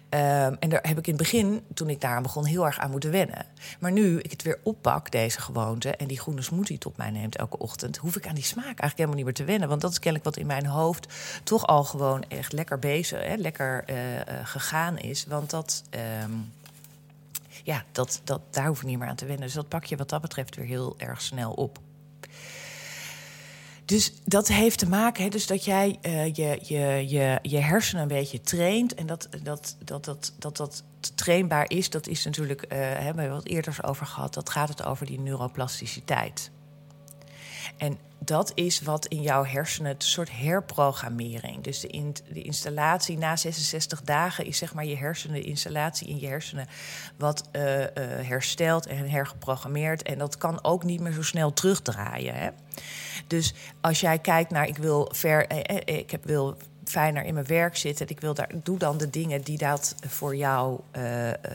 Um, 0.09 0.55
en 0.59 0.69
daar 0.69 0.87
heb 0.87 0.97
ik 0.97 1.07
in 1.07 1.13
het 1.13 1.21
begin, 1.21 1.61
toen 1.73 1.89
ik 1.89 2.01
daaraan 2.01 2.23
begon, 2.23 2.45
heel 2.45 2.65
erg 2.65 2.79
aan 2.79 2.91
moeten 2.91 3.11
wennen. 3.11 3.45
Maar 3.79 3.91
nu 3.91 4.19
ik 4.19 4.31
het 4.31 4.41
weer 4.41 4.59
oppak, 4.63 5.11
deze 5.11 5.41
gewoonte, 5.41 5.95
en 5.95 6.07
die 6.07 6.19
groene 6.19 6.41
smoothie 6.41 6.77
tot 6.77 6.97
mij 6.97 7.09
neemt 7.09 7.37
elke 7.37 7.57
ochtend, 7.57 7.97
hoef 7.97 8.15
ik 8.15 8.27
aan 8.27 8.35
die 8.35 8.43
smaak 8.43 8.65
eigenlijk 8.65 8.97
helemaal 8.97 9.15
niet 9.15 9.25
meer 9.25 9.33
te 9.33 9.43
wennen. 9.43 9.69
Want 9.69 9.81
dat 9.81 9.91
is 9.91 9.99
kennelijk 9.99 10.25
wat 10.29 10.37
in 10.37 10.47
mijn 10.47 10.65
hoofd 10.65 11.13
toch 11.43 11.67
al 11.67 11.83
gewoon 11.83 12.23
echt 12.27 12.53
lekker 12.53 12.79
bezig, 12.79 13.23
hè, 13.23 13.35
lekker 13.35 13.83
uh, 13.89 14.15
uh, 14.15 14.21
is. 14.93 15.25
Want 15.25 15.49
dat, 15.49 15.83
um, 16.23 16.53
ja, 17.63 17.83
dat, 17.91 18.21
dat, 18.23 18.41
daar 18.49 18.67
hoef 18.67 18.81
ik 18.81 18.87
niet 18.87 18.99
meer 18.99 19.07
aan 19.07 19.15
te 19.15 19.25
wennen. 19.25 19.45
Dus 19.45 19.55
dat 19.55 19.67
pak 19.67 19.85
je 19.85 19.95
wat 19.95 20.09
dat 20.09 20.21
betreft 20.21 20.55
weer 20.55 20.65
heel 20.65 20.95
erg 20.97 21.21
snel 21.21 21.51
op. 21.51 21.79
Dus 23.85 24.13
dat 24.23 24.47
heeft 24.47 24.79
te 24.79 24.89
maken, 24.89 25.23
hè, 25.23 25.29
dus 25.29 25.47
dat 25.47 25.65
jij 25.65 25.97
uh, 26.01 26.33
je, 26.33 26.59
je, 26.61 27.05
je, 27.07 27.39
je 27.41 27.57
hersenen 27.57 28.01
een 28.01 28.07
beetje 28.07 28.41
traint. 28.41 28.93
En 28.93 29.05
dat 29.05 29.27
dat, 29.43 29.75
dat, 29.83 30.03
dat, 30.09 30.31
dat, 30.39 30.57
dat 30.57 30.83
trainbaar 31.15 31.69
is, 31.69 31.89
dat 31.89 32.07
is 32.07 32.25
natuurlijk, 32.25 32.61
uh, 32.61 32.69
hebben 32.79 33.23
we 33.23 33.29
wat 33.29 33.45
eerder 33.45 33.77
over 33.81 34.05
gehad, 34.05 34.33
dat 34.33 34.49
gaat 34.49 34.69
het 34.69 34.83
over 34.83 35.05
die 35.05 35.19
neuroplasticiteit. 35.19 36.51
En 37.77 37.97
dat 38.25 38.51
is 38.55 38.81
wat 38.81 39.05
in 39.05 39.21
jouw 39.21 39.45
hersenen, 39.45 39.91
een 39.91 40.01
soort 40.01 40.31
herprogrammering. 40.31 41.63
Dus 41.63 41.79
de, 41.79 42.11
de, 42.33 42.41
installatie 42.41 43.17
na 43.17 43.35
66 43.35 44.01
dagen 44.01 44.45
is 44.45 44.57
zeg 44.57 44.73
maar 44.73 44.85
je 44.85 44.97
hersenen, 44.97 45.35
de 45.35 45.47
installatie 45.47 46.07
in 46.07 46.19
je 46.19 46.27
hersenen, 46.27 46.67
wat 47.17 47.49
uh, 47.51 47.79
uh, 47.79 47.87
hersteld 48.21 48.85
en 48.85 49.09
hergeprogrammeerd. 49.09 50.03
En 50.03 50.17
dat 50.17 50.37
kan 50.37 50.63
ook 50.63 50.83
niet 50.83 50.99
meer 50.99 51.11
zo 51.11 51.23
snel 51.23 51.53
terugdraaien. 51.53 52.35
Hè? 52.35 52.49
Dus 53.27 53.53
als 53.81 53.99
jij 53.99 54.19
kijkt 54.19 54.51
naar, 54.51 54.67
ik 54.67 54.77
wil 54.77 55.09
ver, 55.11 55.47
eh, 55.47 55.77
eh 55.77 55.97
ik 55.97 56.11
heb, 56.11 56.25
wil 56.25 56.57
fijner 56.83 57.23
in 57.23 57.33
mijn 57.33 57.45
werk 57.45 57.77
zitten. 57.77 58.09
Ik 58.09 58.19
wil 58.19 58.33
daar, 58.33 58.49
doe 58.63 58.77
dan 58.77 58.97
de 58.97 59.09
dingen 59.09 59.41
die 59.41 59.57
dat 59.57 59.95
voor 60.07 60.35
jou 60.35 60.79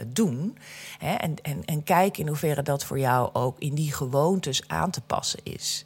doen. 0.06 0.58
Hè? 0.98 1.14
En, 1.14 1.34
en, 1.42 1.64
en 1.64 1.82
kijk 1.82 2.18
in 2.18 2.26
hoeverre 2.26 2.62
dat 2.62 2.84
voor 2.84 2.98
jou 2.98 3.30
ook 3.32 3.58
in 3.58 3.74
die 3.74 3.92
gewoontes 3.92 4.62
aan 4.68 4.90
te 4.90 5.00
passen 5.00 5.40
is. 5.42 5.84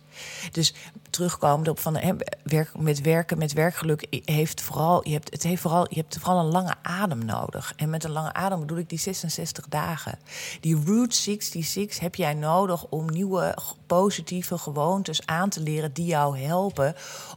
Dus 0.52 0.74
terugkomend 1.10 1.68
op 1.68 1.78
van 1.78 1.98
werk, 2.42 2.78
met 2.78 3.00
werken 3.00 3.38
met 3.38 3.52
werkgeluk 3.52 4.06
heeft 4.24 4.60
vooral 4.60 5.08
je 5.08 5.12
hebt 5.12 5.32
het 5.32 5.42
heeft 5.42 5.62
vooral 5.62 5.86
je 5.88 5.96
hebt 5.96 6.18
vooral 6.18 6.44
een 6.44 6.52
lange 6.52 6.74
adem 6.82 7.24
nodig. 7.24 7.72
En 7.76 7.90
met 7.90 8.04
een 8.04 8.10
lange 8.10 8.32
adem 8.32 8.60
bedoel 8.60 8.78
ik 8.78 8.88
die 8.88 8.98
66 8.98 9.68
dagen. 9.68 10.18
Die 10.60 10.82
route 10.84 11.16
66 11.16 12.00
heb 12.00 12.14
jij 12.14 12.34
nodig 12.34 12.86
om 12.88 13.10
nieuwe 13.10 13.56
positieve 13.86 14.58
gewoontes 14.58 15.26
aan 15.26 15.48
te 15.48 15.60
leren 15.60 15.92
die 15.92 16.06
jou 16.06 16.38
helpen 16.38 16.94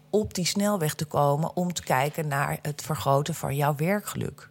op 0.10 0.34
die 0.34 0.46
snelweg 0.46 0.94
te 0.94 1.06
komen 1.06 1.56
om 1.56 1.74
te 1.74 1.84
kijken 1.84 2.28
naar 2.28 2.60
het 2.62 2.82
vergroten 2.82 3.36
van 3.36 3.56
jouw 3.56 3.76
werkgeluk 3.76 4.50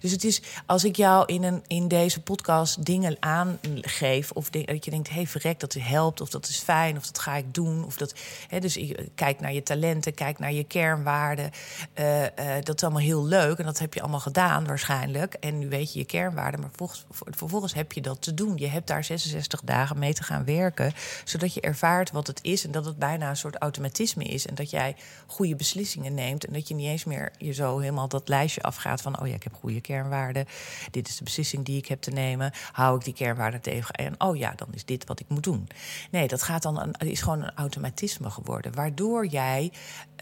Dus 0.00 0.10
het 0.10 0.24
is 0.24 0.42
als 0.66 0.84
ik 0.84 0.96
jou 0.96 1.26
in, 1.26 1.42
een, 1.42 1.62
in 1.66 1.88
deze 1.88 2.20
podcast 2.20 2.84
dingen 2.84 3.16
aangeef, 3.20 4.30
of 4.30 4.50
dat 4.50 4.84
je 4.84 4.90
denkt: 4.90 5.08
hé, 5.08 5.14
hey, 5.14 5.26
verrek, 5.26 5.60
dat 5.60 5.72
helpt, 5.72 6.20
of 6.20 6.30
dat 6.30 6.48
is 6.48 6.58
fijn, 6.58 6.96
of 6.96 7.06
dat 7.06 7.18
ga 7.18 7.36
ik 7.36 7.54
doen. 7.54 7.84
Of 7.84 7.96
dat, 7.96 8.14
hè, 8.48 8.60
dus 8.60 8.78
kijk 9.14 9.40
naar 9.40 9.52
je 9.52 9.62
talenten, 9.62 10.14
kijk 10.14 10.38
naar 10.38 10.52
je 10.52 10.64
kernwaarden. 10.64 11.50
Uh, 11.94 12.22
uh, 12.22 12.28
dat 12.62 12.76
is 12.76 12.82
allemaal 12.82 13.02
heel 13.02 13.24
leuk 13.24 13.58
en 13.58 13.64
dat 13.64 13.78
heb 13.78 13.94
je 13.94 14.00
allemaal 14.00 14.20
gedaan 14.20 14.66
waarschijnlijk. 14.66 15.34
En 15.34 15.58
nu 15.58 15.68
weet 15.68 15.92
je 15.92 15.98
je 15.98 16.04
kernwaarden, 16.04 16.60
maar 16.60 16.68
vervolgens, 16.68 17.04
vervolgens 17.10 17.74
heb 17.74 17.92
je 17.92 18.00
dat 18.00 18.22
te 18.22 18.34
doen. 18.34 18.56
Je 18.56 18.66
hebt 18.66 18.86
daar 18.86 19.04
66 19.04 19.60
dagen 19.60 19.98
mee 19.98 20.14
te 20.14 20.22
gaan 20.22 20.44
werken, 20.44 20.92
zodat 21.24 21.54
je 21.54 21.60
ervaart 21.60 22.10
wat 22.10 22.26
het 22.26 22.38
is 22.42 22.64
en 22.64 22.70
dat 22.70 22.84
het 22.84 22.98
bijna 22.98 23.28
een 23.28 23.36
soort 23.36 23.56
automatisme 23.56 24.24
is. 24.24 24.46
En 24.46 24.54
dat 24.54 24.70
jij 24.70 24.96
goede 25.26 25.56
beslissingen 25.56 26.14
neemt 26.14 26.46
en 26.46 26.52
dat 26.52 26.68
je 26.68 26.74
niet 26.74 26.86
eens 26.86 27.04
meer 27.04 27.32
je 27.38 27.52
zo 27.52 27.78
helemaal 27.78 28.08
dat 28.08 28.28
lijstje 28.28 28.62
afgaat 28.62 29.02
van: 29.02 29.20
oh 29.20 29.26
ja, 29.26 29.34
ik 29.34 29.42
heb 29.42 29.51
goede 29.54 29.80
kernwaarden. 29.80 30.46
Dit 30.90 31.08
is 31.08 31.16
de 31.16 31.24
beslissing 31.24 31.64
die 31.64 31.76
ik 31.76 31.86
heb 31.86 32.00
te 32.00 32.10
nemen. 32.10 32.52
Hou 32.72 32.96
ik 32.96 33.04
die 33.04 33.14
kernwaarden 33.14 33.60
tegen? 33.60 33.94
En 33.94 34.20
oh 34.20 34.36
ja, 34.36 34.52
dan 34.56 34.68
is 34.72 34.84
dit 34.84 35.06
wat 35.06 35.20
ik 35.20 35.28
moet 35.28 35.42
doen. 35.42 35.68
Nee, 36.10 36.28
dat 36.28 36.42
gaat 36.42 36.62
dan 36.62 36.80
een, 36.80 37.08
is 37.08 37.20
gewoon 37.20 37.42
een 37.42 37.54
automatisme 37.54 38.30
geworden. 38.30 38.74
Waardoor 38.74 39.26
jij 39.26 39.72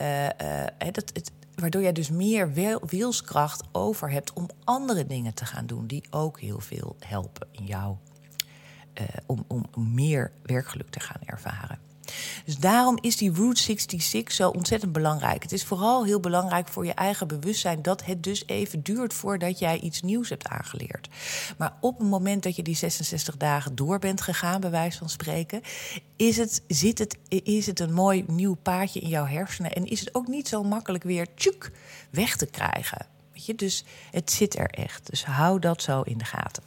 uh, 0.03 0.25
uh, 0.25 0.31
dat, 0.93 1.11
het, 1.13 1.31
waardoor 1.55 1.83
jij 1.83 1.93
dus 1.93 2.11
meer 2.11 2.53
wilskracht 2.87 3.63
over 3.73 4.11
hebt 4.11 4.33
om 4.33 4.49
andere 4.65 5.07
dingen 5.07 5.35
te 5.35 5.45
gaan 5.45 5.67
doen 5.67 5.87
die 5.87 6.05
ook 6.11 6.41
heel 6.41 6.61
veel 6.61 6.97
helpen 6.99 7.49
in 7.53 7.65
jou. 7.65 7.97
Om, 9.27 9.45
om, 9.49 9.65
om 9.75 9.95
meer 9.95 10.33
werkgeluk 10.43 10.91
te 10.91 11.01
gaan 11.01 11.21
ervaren. 11.25 11.90
Dus 12.45 12.57
daarom 12.57 12.99
is 13.01 13.17
die 13.17 13.33
Route 13.33 13.63
66 13.63 14.35
zo 14.35 14.49
ontzettend 14.49 14.93
belangrijk. 14.93 15.43
Het 15.43 15.53
is 15.53 15.65
vooral 15.65 16.05
heel 16.05 16.21
belangrijk 16.21 16.69
voor 16.69 16.87
je 16.87 16.95
eigen 16.95 17.29
bewustzijn 17.29 17.83
dat 17.83 18.05
het 18.05 18.23
dus 18.23 18.47
even 18.47 18.83
duurt 18.83 19.15
voordat 19.15 19.59
jij 19.59 19.79
iets 19.79 20.03
nieuws 20.03 20.29
hebt 20.29 20.49
aangeleerd. 20.49 21.09
Maar 21.59 21.77
op 21.81 21.99
het 21.99 22.09
moment 22.09 22.43
dat 22.43 22.57
je 22.57 22.63
die 22.63 22.77
66 22.77 23.37
dagen 23.37 23.75
door 23.75 23.99
bent 23.99 24.21
gegaan, 24.21 24.61
bij 24.61 24.71
wijze 24.71 24.99
van 24.99 25.09
spreken, 25.09 25.61
is 26.17 26.37
het, 26.37 26.63
zit 26.69 26.99
het, 26.99 27.19
is 27.29 27.67
het 27.67 27.81
een 27.81 27.93
mooi 27.93 28.25
nieuw 28.27 28.55
paadje 28.55 29.01
in 29.01 29.09
jouw 29.09 29.27
hersenen 29.27 29.73
en 29.73 29.87
is 29.87 30.01
het 30.01 30.15
ook 30.15 30.27
niet 30.27 30.49
zo 30.49 30.63
makkelijk 30.63 31.05
weer 31.05 31.27
tjuk 31.35 31.71
weg 32.11 32.37
te 32.37 32.47
krijgen. 32.47 33.07
Weet 33.33 33.47
je? 33.47 33.55
Dus 33.55 33.85
het 34.11 34.31
zit 34.31 34.59
er 34.59 34.71
echt. 34.71 35.11
Dus 35.11 35.25
hou 35.25 35.59
dat 35.59 35.83
zo 35.83 36.03
in 36.03 36.19
de 36.19 36.25
gaten. 36.25 36.63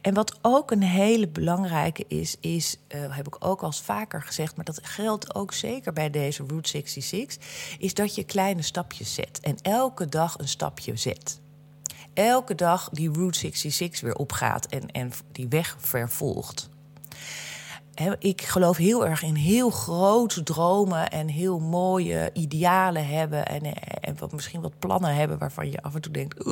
En 0.00 0.14
wat 0.14 0.38
ook 0.42 0.70
een 0.70 0.82
hele 0.82 1.28
belangrijke 1.28 2.04
is, 2.08 2.36
is, 2.40 2.76
uh, 2.88 3.16
heb 3.16 3.26
ik 3.26 3.44
ook 3.44 3.62
al 3.62 3.72
vaker 3.72 4.22
gezegd, 4.22 4.56
maar 4.56 4.64
dat 4.64 4.80
geldt 4.82 5.34
ook 5.34 5.52
zeker 5.52 5.92
bij 5.92 6.10
deze 6.10 6.44
Route 6.46 6.68
66, 6.68 7.76
is 7.78 7.94
dat 7.94 8.14
je 8.14 8.24
kleine 8.24 8.62
stapjes 8.62 9.14
zet 9.14 9.40
en 9.40 9.56
elke 9.62 10.08
dag 10.08 10.38
een 10.38 10.48
stapje 10.48 10.96
zet. 10.96 11.40
Elke 12.14 12.54
dag 12.54 12.88
die 12.92 13.10
Route 13.12 13.38
66 13.38 14.00
weer 14.00 14.14
opgaat 14.14 14.66
en, 14.66 14.90
en 14.90 15.12
die 15.32 15.48
weg 15.48 15.76
vervolgt 15.78 16.68
ik 18.18 18.42
geloof 18.42 18.76
heel 18.76 19.06
erg 19.06 19.22
in 19.22 19.34
heel 19.34 19.70
grote 19.70 20.42
dromen 20.42 21.10
en 21.10 21.28
heel 21.28 21.58
mooie 21.58 22.30
idealen 22.32 23.06
hebben. 23.06 23.46
En, 23.46 23.62
en 24.00 24.16
wat, 24.18 24.32
misschien 24.32 24.60
wat 24.60 24.78
plannen 24.78 25.14
hebben 25.14 25.38
waarvan 25.38 25.70
je 25.70 25.82
af 25.82 25.94
en 25.94 26.00
toe 26.00 26.12
denkt: 26.12 26.46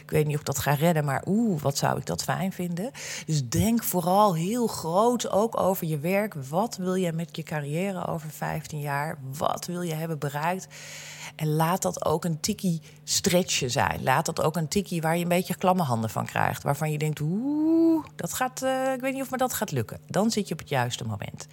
ik 0.00 0.10
weet 0.10 0.26
niet 0.26 0.36
of 0.36 0.42
dat 0.42 0.58
ga 0.58 0.72
redden, 0.72 1.04
maar 1.04 1.22
oeh, 1.26 1.60
wat 1.60 1.76
zou 1.76 1.98
ik 1.98 2.06
dat 2.06 2.22
fijn 2.22 2.52
vinden. 2.52 2.90
Dus 3.26 3.48
denk 3.48 3.82
vooral 3.82 4.34
heel 4.34 4.66
groot 4.66 5.30
ook 5.30 5.60
over 5.60 5.86
je 5.86 5.98
werk. 5.98 6.34
Wat 6.48 6.76
wil 6.76 6.94
je 6.94 7.12
met 7.12 7.36
je 7.36 7.42
carrière 7.42 8.06
over 8.06 8.30
15 8.30 8.80
jaar? 8.80 9.18
Wat 9.38 9.66
wil 9.66 9.82
je 9.82 9.94
hebben 9.94 10.18
bereikt? 10.18 10.66
En 11.36 11.54
laat 11.54 11.82
dat 11.82 12.04
ook 12.04 12.24
een 12.24 12.40
tikkie 12.40 12.82
stretchen 13.04 13.70
zijn. 13.70 14.02
Laat 14.02 14.26
dat 14.26 14.42
ook 14.42 14.56
een 14.56 14.68
tikkie 14.68 15.00
waar 15.00 15.16
je 15.16 15.22
een 15.22 15.28
beetje 15.28 15.54
klamme 15.54 15.82
handen 15.82 16.10
van 16.10 16.26
krijgt. 16.26 16.62
Waarvan 16.62 16.92
je 16.92 16.98
denkt, 16.98 17.20
oeh, 17.20 18.04
dat 18.16 18.32
gaat, 18.32 18.62
uh, 18.62 18.92
ik 18.92 19.00
weet 19.00 19.12
niet 19.12 19.22
of 19.22 19.30
me 19.30 19.36
dat 19.36 19.54
gaat 19.54 19.70
lukken. 19.70 20.00
Dan 20.06 20.30
zit 20.30 20.48
je 20.48 20.52
op 20.54 20.60
het 20.60 20.68
juiste 20.74 21.04
moment. 21.04 21.46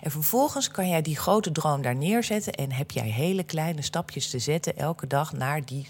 En 0.00 0.10
vervolgens 0.10 0.70
kan 0.70 0.88
jij 0.88 1.02
die 1.02 1.16
grote 1.16 1.52
droom 1.52 1.82
daar 1.82 1.96
neerzetten. 1.96 2.52
En 2.52 2.72
heb 2.72 2.90
jij 2.90 3.08
hele 3.08 3.42
kleine 3.42 3.82
stapjes 3.82 4.30
te 4.30 4.38
zetten 4.38 4.76
elke 4.76 5.06
dag 5.06 5.32
naar 5.32 5.64
die 5.64 5.88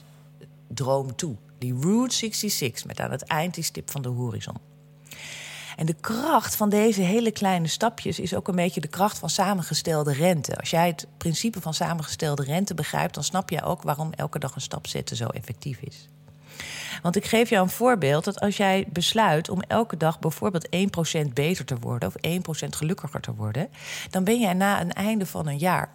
droom 0.68 1.16
toe. 1.16 1.36
Die 1.58 1.74
Route 1.80 2.14
66 2.14 2.86
met 2.86 3.00
aan 3.00 3.10
het 3.10 3.22
eind 3.22 3.54
die 3.54 3.64
stip 3.64 3.90
van 3.90 4.02
de 4.02 4.08
horizon. 4.08 4.56
En 5.76 5.86
de 5.86 5.94
kracht 6.00 6.56
van 6.56 6.68
deze 6.68 7.00
hele 7.00 7.30
kleine 7.30 7.68
stapjes 7.68 8.18
is 8.18 8.34
ook 8.34 8.48
een 8.48 8.54
beetje 8.54 8.80
de 8.80 8.88
kracht 8.88 9.18
van 9.18 9.30
samengestelde 9.30 10.12
rente. 10.12 10.56
Als 10.56 10.70
jij 10.70 10.86
het 10.86 11.06
principe 11.16 11.60
van 11.60 11.74
samengestelde 11.74 12.44
rente 12.44 12.74
begrijpt, 12.74 13.14
dan 13.14 13.24
snap 13.24 13.50
je 13.50 13.62
ook 13.62 13.82
waarom 13.82 14.12
elke 14.12 14.38
dag 14.38 14.54
een 14.54 14.60
stap 14.60 14.86
zetten 14.86 15.16
zo 15.16 15.26
effectief 15.26 15.80
is. 15.80 16.08
Want 17.02 17.16
ik 17.16 17.24
geef 17.24 17.50
jou 17.50 17.62
een 17.62 17.70
voorbeeld 17.70 18.24
dat 18.24 18.40
als 18.40 18.56
jij 18.56 18.86
besluit 18.88 19.48
om 19.48 19.62
elke 19.62 19.96
dag 19.96 20.18
bijvoorbeeld 20.18 20.68
1% 21.28 21.32
beter 21.32 21.64
te 21.64 21.78
worden 21.78 22.08
of 22.08 22.14
1% 22.64 22.68
gelukkiger 22.68 23.20
te 23.20 23.34
worden, 23.34 23.68
dan 24.10 24.24
ben 24.24 24.40
jij 24.40 24.54
na 24.54 24.80
een 24.80 24.92
einde 24.92 25.26
van 25.26 25.46
een 25.46 25.58
jaar 25.58 25.90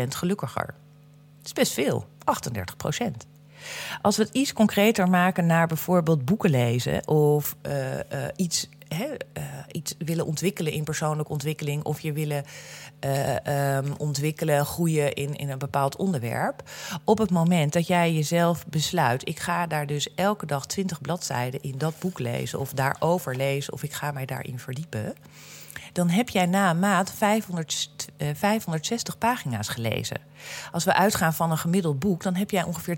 38% 0.00 0.08
gelukkiger. 0.08 0.66
Dat 1.36 1.46
is 1.46 1.52
best 1.52 1.72
veel, 1.72 2.06
38%. 2.98 3.06
Als 4.02 4.16
we 4.16 4.22
het 4.22 4.34
iets 4.34 4.52
concreter 4.52 5.08
maken 5.08 5.46
naar 5.46 5.66
bijvoorbeeld 5.66 6.24
boeken 6.24 6.50
lezen 6.50 7.08
of 7.08 7.56
uh, 7.66 7.94
uh, 7.94 8.00
iets, 8.36 8.68
he, 8.88 9.06
uh, 9.38 9.44
iets 9.70 9.94
willen 9.98 10.26
ontwikkelen 10.26 10.72
in 10.72 10.84
persoonlijke 10.84 11.32
ontwikkeling 11.32 11.84
of 11.84 12.00
je 12.00 12.12
willen 12.12 12.44
um, 13.48 13.92
ontwikkelen, 13.98 14.66
groeien 14.66 15.12
in, 15.12 15.34
in 15.34 15.50
een 15.50 15.58
bepaald 15.58 15.96
onderwerp. 15.96 16.62
Op 17.04 17.18
het 17.18 17.30
moment 17.30 17.72
dat 17.72 17.86
jij 17.86 18.12
jezelf 18.12 18.66
besluit, 18.66 19.28
ik 19.28 19.38
ga 19.38 19.66
daar 19.66 19.86
dus 19.86 20.14
elke 20.14 20.46
dag 20.46 20.66
20 20.66 21.00
bladzijden 21.00 21.62
in 21.62 21.78
dat 21.78 21.98
boek 21.98 22.18
lezen 22.18 22.58
of 22.58 22.72
daarover 22.72 23.36
lezen 23.36 23.72
of 23.72 23.82
ik 23.82 23.92
ga 23.92 24.10
mij 24.10 24.24
daarin 24.26 24.58
verdiepen 24.58 25.14
dan 25.96 26.08
heb 26.08 26.28
jij 26.28 26.46
na 26.46 26.70
een 26.70 26.78
maand 26.78 27.12
500, 27.12 28.08
560 28.34 29.14
eh, 29.14 29.20
pagina's 29.20 29.68
gelezen. 29.68 30.20
Als 30.72 30.84
we 30.84 30.94
uitgaan 30.94 31.34
van 31.34 31.50
een 31.50 31.58
gemiddeld 31.58 31.98
boek, 31.98 32.22
dan 32.22 32.34
heb 32.34 32.50
jij 32.50 32.62
ongeveer 32.62 32.96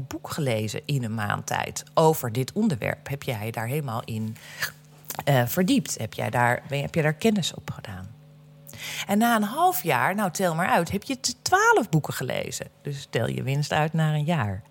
2,5 0.00 0.06
boek 0.06 0.30
gelezen 0.30 0.82
in 0.84 1.04
een 1.04 1.14
maand 1.14 1.46
tijd 1.46 1.84
over 1.94 2.32
dit 2.32 2.52
onderwerp. 2.52 3.08
Heb 3.08 3.22
jij 3.22 3.50
daar 3.50 3.66
helemaal 3.66 4.02
in 4.04 4.36
uh, 5.24 5.46
verdiept? 5.46 5.98
Heb 5.98 6.14
jij, 6.14 6.30
daar, 6.30 6.62
heb 6.68 6.94
jij 6.94 7.02
daar 7.02 7.14
kennis 7.14 7.54
op 7.54 7.70
gedaan? 7.70 8.16
En 9.06 9.18
na 9.18 9.36
een 9.36 9.42
half 9.42 9.82
jaar, 9.82 10.14
nou 10.14 10.30
tel 10.30 10.54
maar 10.54 10.68
uit, 10.68 10.90
heb 10.90 11.02
je 11.02 11.20
12 11.42 11.88
boeken 11.88 12.14
gelezen. 12.14 12.66
Dus 12.82 13.06
tel 13.10 13.28
je 13.28 13.42
winst 13.42 13.72
uit 13.72 13.92
naar 13.92 14.14
een 14.14 14.24
jaar. 14.24 14.62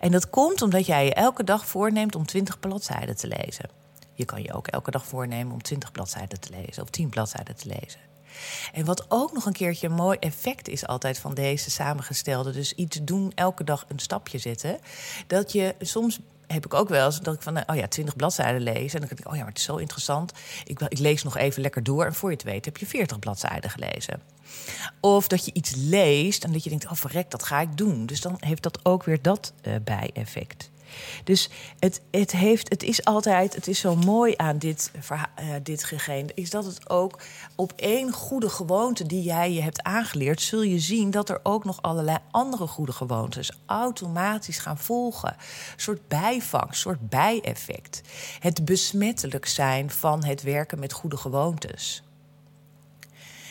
En 0.00 0.10
dat 0.10 0.30
komt 0.30 0.62
omdat 0.62 0.86
jij 0.86 1.04
je 1.04 1.14
elke 1.14 1.44
dag 1.44 1.66
voorneemt 1.66 2.14
om 2.14 2.26
20 2.26 2.60
bladzijden 2.60 3.16
te 3.16 3.26
lezen. 3.26 3.70
Je 4.12 4.24
kan 4.24 4.42
je 4.42 4.54
ook 4.54 4.66
elke 4.68 4.90
dag 4.90 5.06
voornemen 5.06 5.52
om 5.52 5.62
20 5.62 5.92
bladzijden 5.92 6.40
te 6.40 6.50
lezen 6.50 6.82
of 6.82 6.90
10 6.90 7.08
bladzijden 7.08 7.56
te 7.56 7.68
lezen. 7.80 8.00
En 8.72 8.84
wat 8.84 9.04
ook 9.08 9.32
nog 9.32 9.46
een 9.46 9.52
keertje 9.52 9.86
een 9.86 9.94
mooi 9.94 10.18
effect 10.18 10.68
is 10.68 10.86
altijd 10.86 11.18
van 11.18 11.34
deze 11.34 11.70
samengestelde, 11.70 12.52
dus 12.52 12.72
iets 12.72 13.00
doen, 13.02 13.32
elke 13.34 13.64
dag 13.64 13.84
een 13.88 13.98
stapje 13.98 14.38
zetten, 14.38 14.78
dat 15.26 15.52
je 15.52 15.74
soms 15.80 16.20
heb 16.54 16.64
ik 16.64 16.74
ook 16.74 16.88
wel 16.88 17.06
eens 17.06 17.20
dat 17.20 17.34
ik 17.34 17.42
van, 17.42 17.68
oh 17.70 17.76
ja, 17.76 17.88
20 17.88 18.16
bladzijden 18.16 18.60
lees. 18.60 18.94
En 18.94 19.00
dan 19.00 19.08
denk 19.08 19.20
ik, 19.20 19.26
oh 19.26 19.32
ja, 19.32 19.38
maar 19.38 19.48
het 19.48 19.58
is 19.58 19.64
zo 19.64 19.76
interessant. 19.76 20.32
Ik, 20.64 20.80
ik 20.80 20.98
lees 20.98 21.22
nog 21.22 21.36
even 21.36 21.62
lekker 21.62 21.82
door. 21.82 22.04
En 22.04 22.14
voor 22.14 22.30
je 22.30 22.36
het 22.36 22.44
weet 22.44 22.64
heb 22.64 22.76
je 22.76 22.86
40 22.86 23.18
bladzijden 23.18 23.70
gelezen. 23.70 24.22
Of 25.00 25.28
dat 25.28 25.44
je 25.44 25.52
iets 25.52 25.74
leest 25.74 26.44
en 26.44 26.52
dat 26.52 26.64
je 26.64 26.70
denkt, 26.70 26.86
oh 26.86 26.92
verrek, 26.92 27.30
dat 27.30 27.42
ga 27.42 27.60
ik 27.60 27.76
doen. 27.76 28.06
Dus 28.06 28.20
dan 28.20 28.36
heeft 28.38 28.62
dat 28.62 28.78
ook 28.82 29.04
weer 29.04 29.22
dat 29.22 29.52
uh, 29.62 29.74
bijeffect. 29.84 30.70
Dus 31.24 31.50
het, 31.78 32.00
het, 32.10 32.32
heeft, 32.32 32.68
het 32.68 32.82
is 32.82 33.04
altijd, 33.04 33.54
het 33.54 33.68
is 33.68 33.78
zo 33.78 33.96
mooi 33.96 34.34
aan 34.36 34.58
dit, 34.58 34.90
uh, 35.12 35.20
dit 35.62 35.84
gegeven, 35.84 36.34
is 36.34 36.50
dat 36.50 36.64
het 36.64 36.90
ook 36.90 37.20
op 37.54 37.72
één 37.76 38.12
goede 38.12 38.48
gewoonte 38.48 39.06
die 39.06 39.22
jij 39.22 39.52
je 39.52 39.62
hebt 39.62 39.82
aangeleerd, 39.82 40.40
zul 40.40 40.62
je 40.62 40.78
zien 40.78 41.10
dat 41.10 41.28
er 41.28 41.40
ook 41.42 41.64
nog 41.64 41.82
allerlei 41.82 42.18
andere 42.30 42.66
goede 42.66 42.92
gewoontes 42.92 43.50
automatisch 43.66 44.58
gaan 44.58 44.78
volgen. 44.78 45.36
Een 45.74 45.80
soort 45.80 46.08
bijvang, 46.08 46.68
een 46.68 46.74
soort 46.74 47.08
bijeffect. 47.08 48.00
Het 48.38 48.64
besmettelijk 48.64 49.46
zijn 49.46 49.90
van 49.90 50.24
het 50.24 50.42
werken 50.42 50.78
met 50.78 50.92
goede 50.92 51.16
gewoontes 51.16 52.02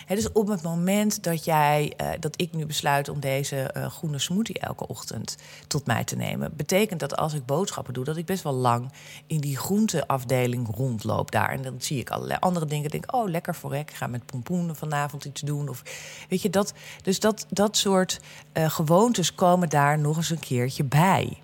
dus 0.07 0.31
op 0.31 0.47
het 0.47 0.61
moment 0.61 1.23
dat 1.23 1.45
jij, 1.45 1.93
uh, 2.01 2.07
dat 2.19 2.41
ik 2.41 2.53
nu 2.53 2.65
besluit 2.65 3.09
om 3.09 3.19
deze 3.19 3.73
uh, 3.77 3.85
groene 3.85 4.19
smoothie 4.19 4.59
elke 4.59 4.87
ochtend 4.87 5.37
tot 5.67 5.85
mij 5.85 6.03
te 6.03 6.15
nemen, 6.15 6.51
betekent 6.55 6.99
dat 6.99 7.17
als 7.17 7.33
ik 7.33 7.45
boodschappen 7.45 7.93
doe, 7.93 8.03
dat 8.03 8.17
ik 8.17 8.25
best 8.25 8.43
wel 8.43 8.53
lang 8.53 8.91
in 9.27 9.39
die 9.39 9.57
groenteafdeling 9.57 10.75
rondloop 10.75 11.31
daar. 11.31 11.49
En 11.49 11.61
dan 11.61 11.75
zie 11.77 11.99
ik 11.99 12.09
allerlei 12.09 12.39
andere 12.39 12.65
dingen. 12.65 12.89
Denk, 12.89 13.13
oh, 13.15 13.29
lekker 13.29 13.55
voor 13.55 13.75
Ik 13.75 13.91
ga 13.91 14.07
met 14.07 14.25
pompoenen 14.25 14.75
vanavond 14.75 15.25
iets 15.25 15.41
doen. 15.41 15.69
Of 15.69 15.83
weet 16.29 16.41
je 16.41 16.49
dat. 16.49 16.73
Dus 17.01 17.19
dat, 17.19 17.45
dat 17.49 17.77
soort 17.77 18.19
uh, 18.53 18.69
gewoontes 18.69 19.35
komen 19.35 19.69
daar 19.69 19.99
nog 19.99 20.17
eens 20.17 20.29
een 20.29 20.39
keertje 20.39 20.83
bij. 20.83 21.37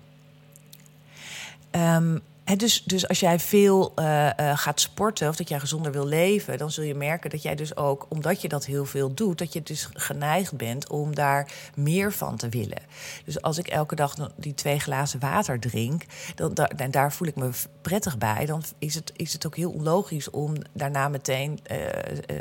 Um, 1.70 2.20
dus, 2.56 2.82
dus 2.84 3.08
als 3.08 3.20
jij 3.20 3.38
veel 3.38 3.92
uh, 3.96 4.30
uh, 4.40 4.58
gaat 4.58 4.80
sporten 4.80 5.28
of 5.28 5.36
dat 5.36 5.48
jij 5.48 5.60
gezonder 5.60 5.92
wil 5.92 6.06
leven, 6.06 6.58
dan 6.58 6.70
zul 6.70 6.84
je 6.84 6.94
merken 6.94 7.30
dat 7.30 7.42
jij 7.42 7.54
dus 7.54 7.76
ook, 7.76 8.06
omdat 8.08 8.42
je 8.42 8.48
dat 8.48 8.66
heel 8.66 8.84
veel 8.84 9.14
doet, 9.14 9.38
dat 9.38 9.52
je 9.52 9.62
dus 9.62 9.88
geneigd 9.92 10.56
bent 10.56 10.88
om 10.88 11.14
daar 11.14 11.52
meer 11.74 12.12
van 12.12 12.36
te 12.36 12.48
willen. 12.48 12.82
Dus 13.24 13.42
als 13.42 13.58
ik 13.58 13.68
elke 13.68 13.94
dag 13.94 14.14
die 14.36 14.54
twee 14.54 14.78
glazen 14.78 15.20
water 15.20 15.60
drink, 15.60 16.04
dan, 16.34 16.54
daar, 16.54 16.90
daar 16.90 17.12
voel 17.12 17.28
ik 17.28 17.36
me 17.36 17.50
prettig 17.82 18.18
bij. 18.18 18.46
Dan 18.46 18.62
is 18.78 18.94
het, 18.94 19.12
is 19.16 19.32
het 19.32 19.46
ook 19.46 19.56
heel 19.56 19.70
onlogisch 19.70 20.30
om 20.30 20.54
daarna 20.72 21.08
meteen 21.08 21.58
uh, 21.70 21.76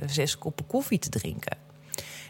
zes 0.05 0.37
koppen 0.37 0.67
koffie 0.67 0.99
te 0.99 1.09
drinken 1.09 1.68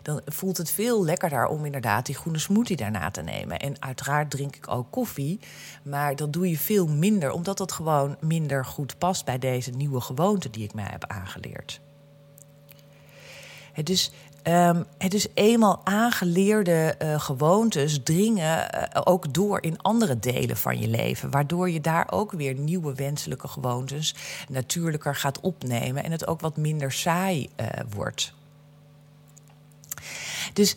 dan 0.09 0.21
voelt 0.25 0.57
het 0.57 0.71
veel 0.71 1.05
lekkerder 1.05 1.45
om 1.45 1.65
inderdaad 1.65 2.05
die 2.05 2.15
groene 2.15 2.39
smoothie 2.39 2.75
daarna 2.75 3.11
te 3.11 3.21
nemen. 3.21 3.59
En 3.59 3.81
uiteraard 3.81 4.31
drink 4.31 4.55
ik 4.55 4.67
ook 4.67 4.91
koffie, 4.91 5.39
maar 5.83 6.15
dat 6.15 6.33
doe 6.33 6.49
je 6.49 6.57
veel 6.57 6.87
minder, 6.87 7.31
omdat 7.31 7.57
dat 7.57 7.71
gewoon 7.71 8.17
minder 8.21 8.65
goed 8.65 8.97
past 8.97 9.25
bij 9.25 9.39
deze 9.39 9.71
nieuwe 9.71 10.01
gewoonte 10.01 10.49
die 10.49 10.63
ik 10.63 10.73
mij 10.73 10.87
heb 10.89 11.05
aangeleerd. 11.05 11.81
Dus 13.83 14.11
Um, 14.43 14.85
het 14.97 15.13
is 15.13 15.27
eenmaal 15.33 15.81
aangeleerde 15.83 16.95
uh, 17.01 17.19
gewoontes 17.19 17.99
dringen 18.03 18.75
uh, 18.75 19.01
ook 19.03 19.33
door 19.33 19.63
in 19.63 19.81
andere 19.81 20.19
delen 20.19 20.57
van 20.57 20.79
je 20.79 20.87
leven. 20.87 21.31
Waardoor 21.31 21.69
je 21.69 21.81
daar 21.81 22.07
ook 22.11 22.31
weer 22.31 22.53
nieuwe 22.53 22.93
wenselijke 22.93 23.47
gewoontes 23.47 24.15
natuurlijker 24.49 25.15
gaat 25.15 25.39
opnemen 25.39 26.03
en 26.03 26.11
het 26.11 26.27
ook 26.27 26.41
wat 26.41 26.57
minder 26.57 26.91
saai 26.91 27.49
uh, 27.59 27.67
wordt. 27.89 28.33
Dus 30.53 30.75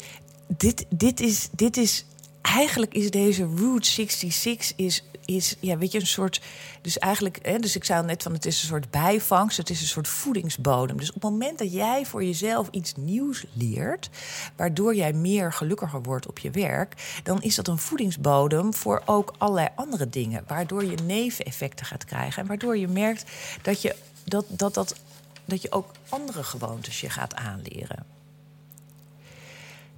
dit, 0.56 0.86
dit, 0.88 1.20
is, 1.20 1.48
dit 1.52 1.76
is. 1.76 2.04
Eigenlijk 2.42 2.94
is 2.94 3.10
deze 3.10 3.48
Route 3.56 3.88
66 3.88 4.72
is, 4.76 5.04
is 5.24 5.56
ja, 5.60 5.78
weet 5.78 5.92
je, 5.92 6.00
een 6.00 6.06
soort. 6.06 6.40
Dus 6.80 6.98
eigenlijk, 6.98 7.38
hè, 7.42 7.58
dus 7.58 7.76
ik 7.76 7.84
zei 7.84 8.04
net 8.04 8.22
van 8.22 8.32
het 8.32 8.46
is 8.46 8.62
een 8.62 8.68
soort 8.68 8.90
bijvangst, 8.90 9.56
het 9.56 9.70
is 9.70 9.80
een 9.80 9.86
soort 9.86 10.08
voedingsbodem. 10.08 10.96
Dus 10.96 11.08
op 11.08 11.22
het 11.22 11.30
moment 11.30 11.58
dat 11.58 11.72
jij 11.72 12.06
voor 12.06 12.24
jezelf 12.24 12.68
iets 12.70 12.94
nieuws 12.96 13.44
leert, 13.52 14.10
waardoor 14.56 14.94
jij 14.94 15.12
meer 15.12 15.52
gelukkiger 15.52 16.02
wordt 16.02 16.26
op 16.26 16.38
je 16.38 16.50
werk, 16.50 17.20
dan 17.22 17.42
is 17.42 17.54
dat 17.54 17.68
een 17.68 17.78
voedingsbodem 17.78 18.74
voor 18.74 19.02
ook 19.04 19.34
allerlei 19.38 19.68
andere 19.74 20.08
dingen. 20.08 20.44
Waardoor 20.46 20.84
je 20.84 20.96
neveneffecten 21.06 21.86
gaat 21.86 22.04
krijgen 22.04 22.42
en 22.42 22.48
waardoor 22.48 22.76
je 22.76 22.88
merkt 22.88 23.24
dat 23.62 23.82
je, 23.82 23.96
dat, 24.24 24.44
dat, 24.48 24.74
dat, 24.74 24.96
dat 25.44 25.62
je 25.62 25.72
ook 25.72 25.90
andere 26.08 26.42
gewoontes 26.42 27.00
je 27.00 27.10
gaat 27.10 27.34
aanleren. 27.34 28.21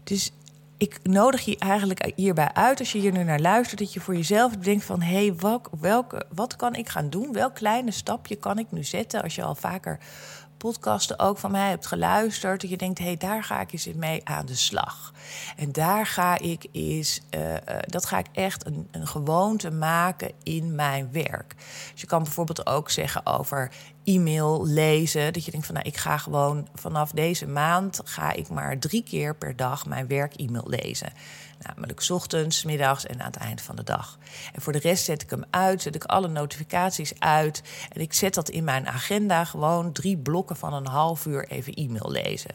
Dus 0.05 0.33
ik 0.77 1.01
nodig 1.03 1.45
je 1.45 1.59
eigenlijk 1.59 2.13
hierbij 2.17 2.53
uit, 2.53 2.79
als 2.79 2.93
je 2.93 2.99
hier 2.99 3.13
nu 3.13 3.25
naar 3.25 3.41
luistert, 3.41 3.81
dat 3.81 3.93
je 3.93 4.01
voor 4.01 4.17
jezelf 4.17 4.53
denkt 4.57 4.85
van 4.85 5.03
hé, 5.03 5.27
hey, 5.27 5.37
welk, 5.81 6.27
wat 6.35 6.57
kan 6.57 6.75
ik 6.75 6.89
gaan 6.89 7.11
doen? 7.11 7.33
Welk 7.33 7.55
kleine 7.55 7.91
stapje 7.91 8.37
kan 8.37 8.59
ik 8.59 8.67
nu 8.71 8.85
zetten 8.85 9.23
als 9.23 9.35
je 9.35 9.43
al 9.43 9.55
vaker 9.55 9.99
podcasten 10.57 11.19
ook 11.19 11.39
van 11.39 11.51
mij 11.51 11.69
hebt 11.69 11.87
geluisterd. 11.87 12.61
Dat 12.61 12.71
je 12.71 12.77
denkt, 12.77 12.99
hé, 12.99 13.05
hey, 13.05 13.17
daar 13.17 13.45
ga 13.45 13.61
ik 13.61 13.73
eens 13.73 13.89
mee 13.95 14.21
aan 14.25 14.47
de 14.47 14.55
slag. 14.55 15.13
En 15.57 15.73
daar 15.73 16.07
ga 16.07 16.39
ik 16.39 16.67
eens, 16.73 17.21
uh, 17.31 17.55
dat 17.87 18.07
ga 18.07 18.19
ik 18.19 18.27
echt 18.33 18.67
een, 18.67 18.89
een 18.91 19.07
gewoonte 19.07 19.71
maken 19.71 20.33
in 20.43 20.75
mijn 20.75 21.09
werk. 21.13 21.55
Dus 21.93 22.01
je 22.01 22.07
kan 22.07 22.23
bijvoorbeeld 22.23 22.67
ook 22.67 22.91
zeggen 22.91 23.27
over 23.27 23.71
e-mail 24.05 24.67
lezen. 24.67 25.33
Dat 25.33 25.45
je 25.45 25.51
denkt 25.51 25.67
van 25.67 25.75
nou, 25.75 25.87
ik 25.87 25.97
ga 25.97 26.19
gewoon 26.19 26.69
vanaf 26.75 27.11
deze 27.11 27.47
maand 27.47 28.01
ga 28.05 28.33
ik 28.33 28.49
maar 28.49 28.79
drie 28.79 29.03
keer 29.03 29.37
per 29.37 29.57
dag 29.57 29.87
mijn 29.87 30.07
werk-e-mail 30.07 30.69
lezen. 30.69 31.13
Namelijk 31.59 32.07
ochtends, 32.09 32.65
middags 32.65 33.07
en 33.07 33.21
aan 33.21 33.27
het 33.27 33.37
eind 33.37 33.61
van 33.61 33.77
de 33.77 33.83
dag. 33.83 34.19
En 34.53 34.63
voor 34.63 34.73
de 34.73 34.79
rest 34.79 35.05
zet 35.05 35.23
ik 35.23 35.31
hem 35.31 35.45
uit, 35.51 35.83
zet 35.83 35.95
ik 35.95 36.05
alle 36.05 36.29
notificaties 36.29 37.13
uit. 37.19 37.63
En 37.93 38.01
ik 38.01 38.13
zet 38.13 38.35
dat 38.35 38.49
in 38.49 38.65
mijn 38.65 38.89
agenda 38.89 39.45
gewoon 39.45 39.93
drie 39.93 40.17
blokken 40.17 40.57
van 40.57 40.73
een 40.73 40.87
half 40.87 41.27
uur 41.27 41.49
even 41.49 41.75
e-mail 41.75 42.11
lezen. 42.11 42.51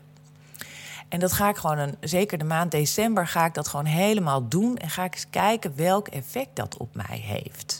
En 1.09 1.19
dat 1.19 1.31
ga 1.31 1.49
ik 1.49 1.57
gewoon, 1.57 1.77
een, 1.77 1.97
zeker 1.99 2.37
de 2.37 2.43
maand 2.43 2.71
december, 2.71 3.27
ga 3.27 3.45
ik 3.45 3.53
dat 3.53 3.67
gewoon 3.67 3.85
helemaal 3.85 4.47
doen. 4.47 4.77
En 4.77 4.89
ga 4.89 5.03
ik 5.03 5.13
eens 5.13 5.29
kijken 5.29 5.75
welk 5.75 6.07
effect 6.07 6.55
dat 6.55 6.77
op 6.77 6.95
mij 6.95 7.17
heeft. 7.17 7.78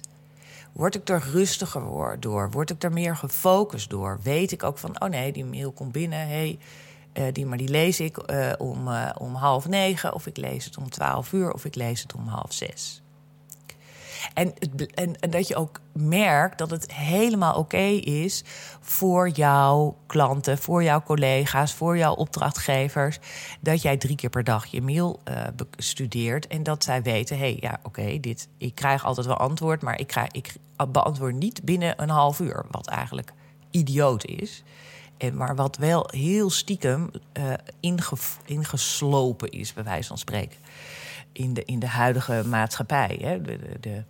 Word 0.80 0.96
ik 0.96 1.10
er 1.10 1.24
rustiger 1.32 2.20
door? 2.20 2.52
Word 2.52 2.70
ik 2.70 2.84
er 2.84 2.92
meer 2.92 3.16
gefocust 3.16 3.90
door? 3.90 4.20
Weet 4.24 4.52
ik 4.52 4.64
ook 4.64 4.78
van, 4.78 5.02
oh 5.02 5.10
nee, 5.10 5.32
die 5.32 5.46
mail 5.46 5.72
komt 5.72 5.92
binnen. 5.92 6.28
Hey, 6.28 6.60
uh, 7.14 7.24
die, 7.34 7.46
maar 7.46 7.58
die 7.58 7.68
lees 7.68 8.00
ik 8.00 8.32
uh, 8.32 8.52
om, 8.58 8.88
uh, 8.88 9.10
om 9.18 9.36
half 9.36 9.68
negen, 9.68 10.14
of 10.14 10.28
ik 10.28 10.38
lees 10.38 10.66
het 10.66 10.78
om 10.78 10.90
twaalf 10.90 11.34
uur, 11.34 11.54
of 11.54 11.66
ik 11.66 11.76
lees 11.76 12.02
het 12.02 12.16
om 12.16 12.28
half 12.28 12.54
zes. 12.54 13.02
En, 14.34 14.54
en, 14.94 15.20
en, 15.20 15.30
dat 15.30 15.48
je 15.48 15.56
ook 15.56 15.80
merkt 15.94 16.58
dat 16.58 16.70
het 16.70 16.94
helemaal 16.94 17.56
oké 17.56 17.86
is 18.04 18.44
voor 18.80 19.30
jouw 19.30 19.98
klanten, 20.08 20.58
voor 20.58 20.84
jouw 20.84 21.02
collega's, 21.02 21.74
voor 21.74 21.98
jouw 21.98 22.14
opdrachtgevers. 22.14 23.20
Dat 23.60 23.82
jij 23.82 23.98
drie 23.98 24.16
keer 24.16 24.30
per 24.30 24.44
dag 24.44 24.66
je 24.66 24.82
mail 24.82 25.20
uh, 25.30 25.44
bestudeert. 25.76 26.48
En 26.48 26.64
dat 26.64 26.84
zij 26.84 27.02
weten: 27.02 27.38
hé, 27.38 27.44
hey, 27.44 27.58
ja, 27.60 27.80
oké, 27.84 28.20
dit 28.20 28.48
ik 28.58 28.76
krijg 28.76 29.06
altijd 29.06 29.28
wel 29.28 29.38
antwoord, 29.38 29.82
maar 29.82 30.00
ik, 30.00 30.08
krijg, 30.08 30.32
ik 30.32 30.56
beantwoord 30.92 31.36
niet 31.36 31.64
binnen 31.64 32.02
een 32.02 32.10
half 32.10 32.40
uur. 32.40 32.66
Wat 32.72 32.88
eigenlijk 32.88 33.34
idioot 33.72 34.26
is. 34.26 34.64
En, 35.18 35.36
maar 35.36 35.56
wat 35.56 35.78
wel 35.78 36.10
heel 36.12 36.50
stiekem 36.50 37.10
uh, 37.34 37.54
ingeslopen 38.46 39.50
is, 39.50 39.74
bij 39.74 39.84
wijze 39.84 40.08
van 40.08 40.18
spreken. 40.18 40.58
In 41.32 41.54
de, 41.54 41.66
in 41.66 41.80
de 41.80 41.88
huidige 41.88 42.44
maatschappij. 42.46 43.20
Hè. 43.22 43.42
De, 43.42 43.60
de, 43.80 44.04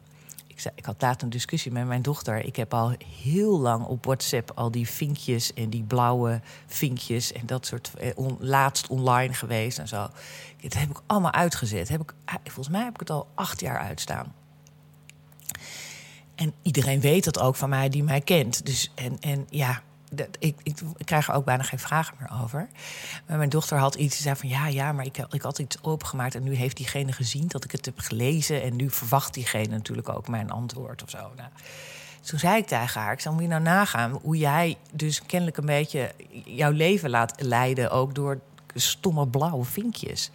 ik, 0.48 0.60
zei, 0.60 0.74
ik 0.78 0.86
had 0.86 1.02
laat 1.02 1.22
een 1.22 1.30
discussie 1.30 1.72
met 1.72 1.88
mijn 1.88 2.02
dochter. 2.02 2.46
Ik 2.46 2.56
heb 2.56 2.74
al 2.74 2.94
heel 3.22 3.60
lang 3.60 3.86
op 3.86 4.06
WhatsApp 4.06 4.52
al 4.56 4.72
die 4.72 4.88
vinkjes 4.88 5.54
en 5.54 5.70
die 5.70 5.84
blauwe 5.84 6.42
vinkjes 6.66 7.32
en 7.32 7.46
dat 7.46 7.66
soort. 7.66 7.94
Eh, 7.94 8.28
laatst 8.40 8.88
online 8.88 9.34
geweest 9.34 9.80
en 9.80 9.88
zo. 9.88 10.10
Dat 10.62 10.74
heb 10.74 10.90
ik 10.90 11.02
allemaal 11.06 11.34
uitgezet. 11.34 11.90
Heb 11.90 12.02
ik, 12.02 12.14
ah, 12.26 12.36
volgens 12.44 12.70
mij 12.70 12.84
heb 12.84 12.94
ik 12.94 13.00
het 13.00 13.10
al 13.10 13.28
acht 13.36 13.60
jaar 13.60 13.80
uitstaan. 13.80 14.34
En 16.36 16.54
iedereen 16.62 17.00
weet 17.00 17.24
dat 17.24 17.40
ook 17.40 17.56
van 17.56 17.70
mij 17.70 17.90
die 17.90 18.04
mij 18.04 18.22
kent. 18.22 18.66
Dus 18.66 18.92
en, 18.96 19.20
en 19.20 19.48
ja, 19.50 19.82
dat, 20.10 20.28
ik, 20.40 20.56
ik, 20.64 20.76
krijg 21.06 21.28
er 21.28 21.34
ook 21.34 21.46
bijna 21.46 21.64
geen 21.64 21.80
vragen 21.80 22.16
meer 22.20 22.42
over. 22.44 22.68
Maar 23.28 23.38
mijn 23.38 23.50
dochter 23.50 23.78
had 23.78 23.96
iets, 23.96 24.16
ze 24.16 24.22
zei 24.22 24.36
van 24.36 24.50
ja, 24.50 24.68
ja, 24.68 24.92
maar 24.92 25.06
ik, 25.06 25.18
ik 25.30 25.42
had 25.42 25.60
iets 25.60 25.84
opengemaakt 25.84 26.36
en 26.36 26.44
nu 26.44 26.54
heeft 26.54 26.78
diegene 26.78 27.12
gezien 27.12 27.48
dat 27.48 27.64
ik 27.64 27.72
het 27.72 27.86
heb 27.86 28.00
gelezen 28.00 28.62
en 28.62 28.76
nu 28.76 28.90
verwacht 28.90 29.34
diegene 29.34 29.68
natuurlijk 29.68 30.10
ook 30.10 30.28
mijn 30.28 30.52
antwoord 30.52 31.04
of 31.04 31.10
zo. 31.10 31.32
Nou, 31.36 31.50
toen 32.22 32.40
zei 32.40 32.58
ik 32.58 32.68
tegen 32.68 33.02
haar, 33.02 33.14
ik 33.14 33.20
zou 33.20 33.34
moet 33.34 33.44
je 33.44 33.50
nou 33.50 33.62
nagaan 33.62 34.12
hoe 34.12 34.38
jij 34.38 34.78
dus 34.92 35.22
kennelijk 35.26 35.58
een 35.58 35.66
beetje 35.66 36.12
jouw 36.46 36.72
leven 36.72 37.10
laat 37.10 37.42
leiden, 37.42 37.92
ook 37.92 38.16
door 38.16 38.40
stomme 38.74 39.28
blauwe 39.28 39.66
vinkjes. 39.66 40.32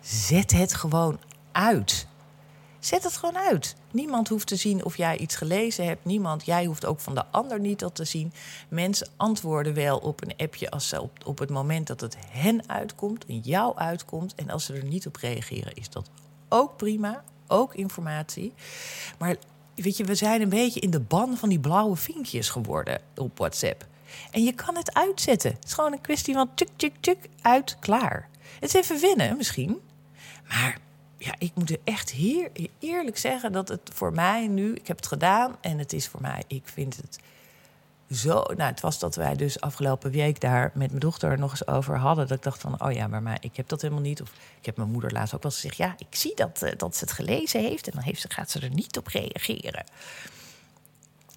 Zet 0.00 0.52
het 0.52 0.74
gewoon 0.74 1.18
uit. 1.52 2.06
Zet 2.86 3.04
het 3.04 3.16
gewoon 3.16 3.38
uit. 3.38 3.76
Niemand 3.90 4.28
hoeft 4.28 4.46
te 4.46 4.56
zien 4.56 4.84
of 4.84 4.96
jij 4.96 5.18
iets 5.18 5.36
gelezen 5.36 5.86
hebt. 5.86 6.04
Niemand, 6.04 6.44
jij 6.44 6.64
hoeft 6.64 6.84
ook 6.84 7.00
van 7.00 7.14
de 7.14 7.24
ander 7.30 7.60
niet 7.60 7.78
dat 7.78 7.94
te 7.94 8.04
zien. 8.04 8.32
Mensen 8.68 9.08
antwoorden 9.16 9.74
wel 9.74 9.98
op 9.98 10.22
een 10.22 10.36
appje 10.36 10.70
als 10.70 10.88
ze 10.88 11.08
op, 11.24 11.38
het 11.38 11.50
moment 11.50 11.86
dat 11.86 12.00
het 12.00 12.16
hen 12.28 12.68
uitkomt, 12.68 13.24
jou 13.26 13.76
uitkomt. 13.76 14.34
En 14.34 14.50
als 14.50 14.64
ze 14.64 14.74
er 14.74 14.84
niet 14.84 15.06
op 15.06 15.16
reageren, 15.16 15.74
is 15.74 15.90
dat 15.90 16.10
ook 16.48 16.76
prima. 16.76 17.24
Ook 17.46 17.74
informatie. 17.74 18.52
Maar 19.18 19.36
weet 19.74 19.96
je, 19.96 20.04
we 20.04 20.14
zijn 20.14 20.42
een 20.42 20.48
beetje 20.48 20.80
in 20.80 20.90
de 20.90 21.00
ban 21.00 21.36
van 21.36 21.48
die 21.48 21.60
blauwe 21.60 21.96
vinkjes 21.96 22.48
geworden 22.48 23.00
op 23.16 23.38
WhatsApp. 23.38 23.86
En 24.30 24.44
je 24.44 24.52
kan 24.52 24.76
het 24.76 24.94
uitzetten. 24.94 25.50
Het 25.50 25.64
is 25.64 25.72
gewoon 25.72 25.92
een 25.92 26.00
kwestie 26.00 26.34
van 26.34 26.54
tuk, 26.54 26.70
tuk, 26.76 26.94
tuk, 27.00 27.28
uit, 27.40 27.76
klaar. 27.80 28.28
Het 28.60 28.74
is 28.74 28.82
even 28.82 29.00
winnen 29.00 29.36
misschien. 29.36 29.80
Maar 30.48 30.84
ja, 31.18 31.34
ik 31.38 31.50
moet 31.54 31.78
echt 31.84 32.10
hier 32.10 32.50
eerlijk 32.78 33.18
zeggen 33.18 33.52
dat 33.52 33.68
het 33.68 33.90
voor 33.94 34.12
mij 34.12 34.46
nu, 34.46 34.74
ik 34.74 34.86
heb 34.86 34.96
het 34.96 35.06
gedaan 35.06 35.56
en 35.60 35.78
het 35.78 35.92
is 35.92 36.08
voor 36.08 36.20
mij, 36.20 36.42
ik 36.46 36.62
vind 36.64 36.96
het 36.96 37.18
zo. 38.10 38.42
Nou, 38.42 38.70
het 38.70 38.80
was 38.80 38.98
dat 38.98 39.14
wij 39.14 39.34
dus 39.34 39.60
afgelopen 39.60 40.10
week 40.10 40.40
daar 40.40 40.70
met 40.74 40.88
mijn 40.88 41.00
dochter 41.00 41.38
nog 41.38 41.50
eens 41.50 41.66
over 41.66 41.96
hadden. 41.96 42.28
Dat 42.28 42.36
ik 42.36 42.42
dacht 42.42 42.60
van, 42.60 42.82
oh 42.82 42.92
ja, 42.92 43.06
maar, 43.06 43.22
maar 43.22 43.38
ik 43.40 43.56
heb 43.56 43.68
dat 43.68 43.80
helemaal 43.80 44.02
niet. 44.02 44.22
Of 44.22 44.32
ik 44.58 44.66
heb 44.66 44.76
mijn 44.76 44.90
moeder 44.90 45.12
laatst 45.12 45.34
ook 45.34 45.42
wel 45.42 45.52
gezegd, 45.52 45.76
ja, 45.76 45.94
ik 45.98 46.14
zie 46.14 46.34
dat, 46.34 46.62
uh, 46.62 46.70
dat 46.76 46.96
ze 46.96 47.04
het 47.04 47.12
gelezen 47.12 47.60
heeft 47.60 47.86
en 47.86 47.92
dan 47.94 48.02
heeft 48.02 48.20
ze, 48.20 48.30
gaat 48.30 48.50
ze 48.50 48.60
er 48.60 48.70
niet 48.70 48.98
op 48.98 49.06
reageren. 49.06 49.84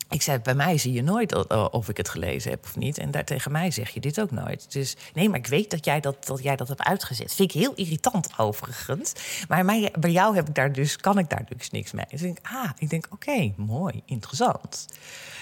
Ik 0.09 0.21
zei, 0.21 0.39
bij 0.39 0.55
mij 0.55 0.77
zie 0.77 0.93
je 0.93 1.03
nooit 1.03 1.49
of 1.71 1.89
ik 1.89 1.97
het 1.97 2.09
gelezen 2.09 2.51
heb 2.51 2.63
of 2.63 2.75
niet. 2.75 2.97
En 2.97 3.11
daar 3.11 3.25
tegen 3.25 3.51
mij 3.51 3.71
zeg 3.71 3.89
je 3.89 3.99
dit 3.99 4.21
ook 4.21 4.31
nooit. 4.31 4.71
Dus 4.71 4.95
nee, 5.13 5.29
maar 5.29 5.39
ik 5.39 5.47
weet 5.47 5.71
dat 5.71 5.85
jij 5.85 5.99
dat, 5.99 6.25
dat, 6.25 6.43
jij 6.43 6.55
dat 6.55 6.67
hebt 6.67 6.83
uitgezet. 6.83 7.33
Vind 7.33 7.53
ik 7.53 7.61
heel 7.61 7.73
irritant 7.73 8.29
overigens. 8.37 9.13
Maar 9.47 9.65
mij, 9.65 9.93
bij 9.99 10.11
jou 10.11 10.35
heb 10.35 10.47
ik 10.47 10.55
daar 10.55 10.71
dus, 10.71 10.95
kan 10.95 11.17
ik 11.17 11.29
daar 11.29 11.45
dus 11.57 11.69
niks 11.69 11.91
mee. 11.91 12.05
Dus 12.09 12.21
ik 12.21 12.25
denk, 12.25 12.39
ah, 12.41 12.69
ik 12.77 12.89
denk, 12.89 13.07
oké, 13.09 13.53
mooi, 13.55 14.01
interessant. 14.05 14.85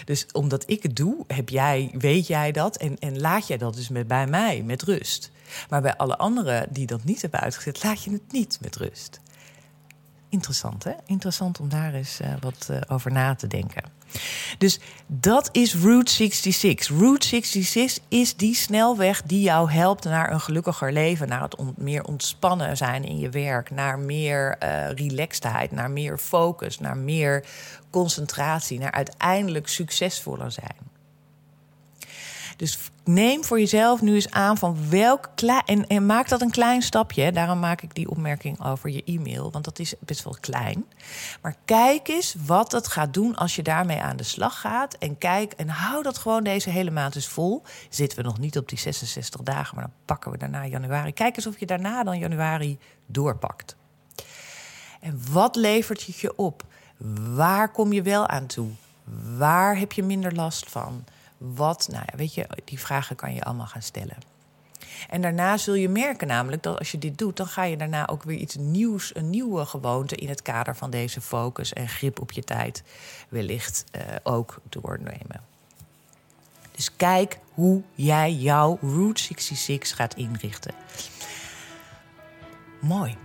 Dus 0.05 0.25
omdat 0.31 0.69
ik 0.69 0.83
het 0.83 0.95
doe, 0.95 1.23
heb 1.27 1.49
jij, 1.49 1.91
weet 1.97 2.27
jij 2.27 2.51
dat 2.51 2.77
en, 2.77 2.99
en 2.99 3.19
laat 3.19 3.47
jij 3.47 3.57
dat 3.57 3.75
dus 3.75 3.89
met, 3.89 4.07
bij 4.07 4.27
mij 4.27 4.63
met 4.63 4.81
rust. 4.81 5.31
Maar 5.69 5.81
bij 5.81 5.97
alle 5.97 6.17
anderen 6.17 6.67
die 6.69 6.85
dat 6.85 7.03
niet 7.03 7.21
hebben 7.21 7.39
uitgezet, 7.39 7.83
laat 7.83 8.03
je 8.03 8.11
het 8.11 8.31
niet 8.31 8.57
met 8.61 8.75
rust. 8.75 9.19
Interessant, 10.29 10.83
hè? 10.83 10.91
Interessant 11.05 11.59
om 11.59 11.69
daar 11.69 11.93
eens 11.93 12.21
uh, 12.21 12.33
wat 12.39 12.67
uh, 12.71 12.77
over 12.87 13.11
na 13.11 13.35
te 13.35 13.47
denken. 13.47 13.83
Dus 14.57 14.79
dat 15.07 15.49
is 15.51 15.75
Route 15.75 16.11
66. 16.11 16.87
Route 16.87 17.27
66 17.27 18.03
is 18.07 18.35
die 18.35 18.55
snelweg 18.55 19.21
die 19.21 19.41
jou 19.41 19.71
helpt 19.71 20.03
naar 20.03 20.31
een 20.31 20.39
gelukkiger 20.39 20.91
leven, 20.91 21.27
naar 21.27 21.41
het 21.41 21.77
meer 21.77 22.03
ontspannen 22.03 22.77
zijn 22.77 23.03
in 23.03 23.17
je 23.17 23.29
werk, 23.29 23.71
naar 23.71 23.99
meer 23.99 24.57
uh, 24.63 24.89
relaxedheid, 24.89 25.71
naar 25.71 25.91
meer 25.91 26.17
focus, 26.17 26.79
naar 26.79 26.97
meer 26.97 27.45
concentratie, 27.89 28.79
naar 28.79 28.91
uiteindelijk 28.91 29.67
succesvoller 29.67 30.51
zijn. 30.51 30.96
Dus 32.57 32.77
neem 33.03 33.43
voor 33.43 33.59
jezelf 33.59 34.01
nu 34.01 34.13
eens 34.13 34.31
aan 34.31 34.57
van 34.57 34.89
welk 34.89 35.29
klein. 35.35 35.87
En, 35.87 36.05
maak 36.05 36.29
dat 36.29 36.41
een 36.41 36.51
klein 36.51 36.81
stapje. 36.81 37.31
Daarom 37.31 37.59
maak 37.59 37.81
ik 37.81 37.95
die 37.95 38.09
opmerking 38.09 38.63
over 38.63 38.89
je 38.89 39.03
e-mail. 39.03 39.51
Want 39.51 39.65
dat 39.65 39.79
is 39.79 39.93
best 39.99 40.23
wel 40.23 40.37
klein. 40.39 40.85
Maar 41.41 41.55
kijk 41.65 42.07
eens 42.07 42.35
wat 42.45 42.71
het 42.71 42.87
gaat 42.87 43.13
doen 43.13 43.35
als 43.35 43.55
je 43.55 43.63
daarmee 43.63 44.01
aan 44.01 44.17
de 44.17 44.23
slag 44.23 44.59
gaat. 44.59 44.93
En 44.93 45.17
kijk 45.17 45.53
en 45.53 45.69
hou 45.69 46.03
dat 46.03 46.17
gewoon 46.17 46.43
deze 46.43 46.69
hele 46.69 46.91
maand 46.91 47.15
eens 47.15 47.27
vol. 47.27 47.63
Zitten 47.89 48.17
we 48.17 48.23
nog 48.23 48.39
niet 48.39 48.57
op 48.57 48.69
die 48.69 48.79
66 48.79 49.41
dagen, 49.41 49.75
maar 49.75 49.83
dan 49.83 49.93
pakken 50.05 50.31
we 50.31 50.37
daarna 50.37 50.65
januari. 50.65 51.13
Kijk 51.13 51.35
eens 51.35 51.47
of 51.47 51.59
je 51.59 51.65
daarna 51.65 52.03
dan 52.03 52.19
januari 52.19 52.79
doorpakt. 53.05 53.75
En 54.99 55.21
wat 55.31 55.55
levert 55.55 56.05
het 56.05 56.19
je 56.19 56.35
op? 56.35 56.63
Waar 57.35 57.71
kom 57.71 57.93
je 57.93 58.01
wel 58.01 58.27
aan 58.27 58.45
toe? 58.45 58.69
Waar 59.37 59.77
heb 59.77 59.91
je 59.91 60.03
minder 60.03 60.35
last 60.35 60.69
van? 60.69 61.03
Wat, 61.37 61.87
nou 61.91 62.03
ja, 62.11 62.17
weet 62.17 62.33
je, 62.33 62.47
die 62.65 62.79
vragen 62.79 63.15
kan 63.15 63.33
je 63.33 63.43
allemaal 63.43 63.67
gaan 63.67 63.81
stellen. 63.81 64.17
En 65.09 65.21
daarna 65.21 65.57
zul 65.57 65.73
je 65.73 65.89
merken 65.89 66.27
namelijk 66.27 66.63
dat 66.63 66.79
als 66.79 66.91
je 66.91 66.97
dit 66.97 67.17
doet, 67.17 67.37
dan 67.37 67.47
ga 67.47 67.63
je 67.63 67.77
daarna 67.77 68.07
ook 68.07 68.23
weer 68.23 68.37
iets 68.37 68.55
nieuws, 68.55 69.15
een 69.15 69.29
nieuwe 69.29 69.65
gewoonte 69.65 70.15
in 70.15 70.29
het 70.29 70.41
kader 70.41 70.75
van 70.75 70.89
deze 70.89 71.21
focus 71.21 71.73
en 71.73 71.87
grip 71.87 72.21
op 72.21 72.31
je 72.31 72.43
tijd 72.43 72.83
wellicht 73.29 73.83
uh, 73.95 74.01
ook 74.23 74.61
doornemen. 74.69 75.41
Dus 76.71 76.95
kijk 76.95 77.39
hoe 77.53 77.81
jij 77.95 78.33
jouw 78.33 78.77
Route 78.81 79.21
66 79.21 79.95
gaat 79.95 80.15
inrichten. 80.15 80.73
Mooi 82.81 83.17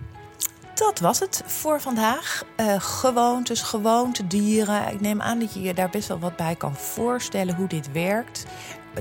dat 0.75 0.99
was 0.99 1.19
het 1.21 1.43
voor 1.47 1.81
vandaag. 1.81 2.45
Uh, 2.57 2.75
gewoontes, 2.79 3.63
gewoontedieren. 3.63 4.93
Ik 4.93 5.01
neem 5.01 5.21
aan 5.21 5.39
dat 5.39 5.55
je 5.55 5.63
je 5.63 5.75
daar 5.75 5.91
best 5.91 6.09
wel 6.09 6.19
wat 6.19 6.37
bij 6.37 6.55
kan 6.55 6.75
voorstellen 6.75 7.55
hoe 7.55 7.69
dit 7.69 7.93
werkt. 7.93 8.45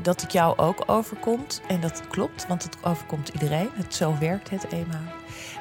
Dat 0.02 0.22
het 0.22 0.32
jou 0.32 0.58
ook 0.58 0.84
overkomt. 0.86 1.62
En 1.68 1.82
dat 1.82 2.08
klopt, 2.08 2.48
want 2.48 2.64
het 2.64 2.78
overkomt 2.84 3.30
iedereen. 3.30 3.70
Het, 3.74 3.96
zo 3.96 4.18
werkt 4.20 4.50
het 4.50 4.72
eenmaal. 4.72 5.14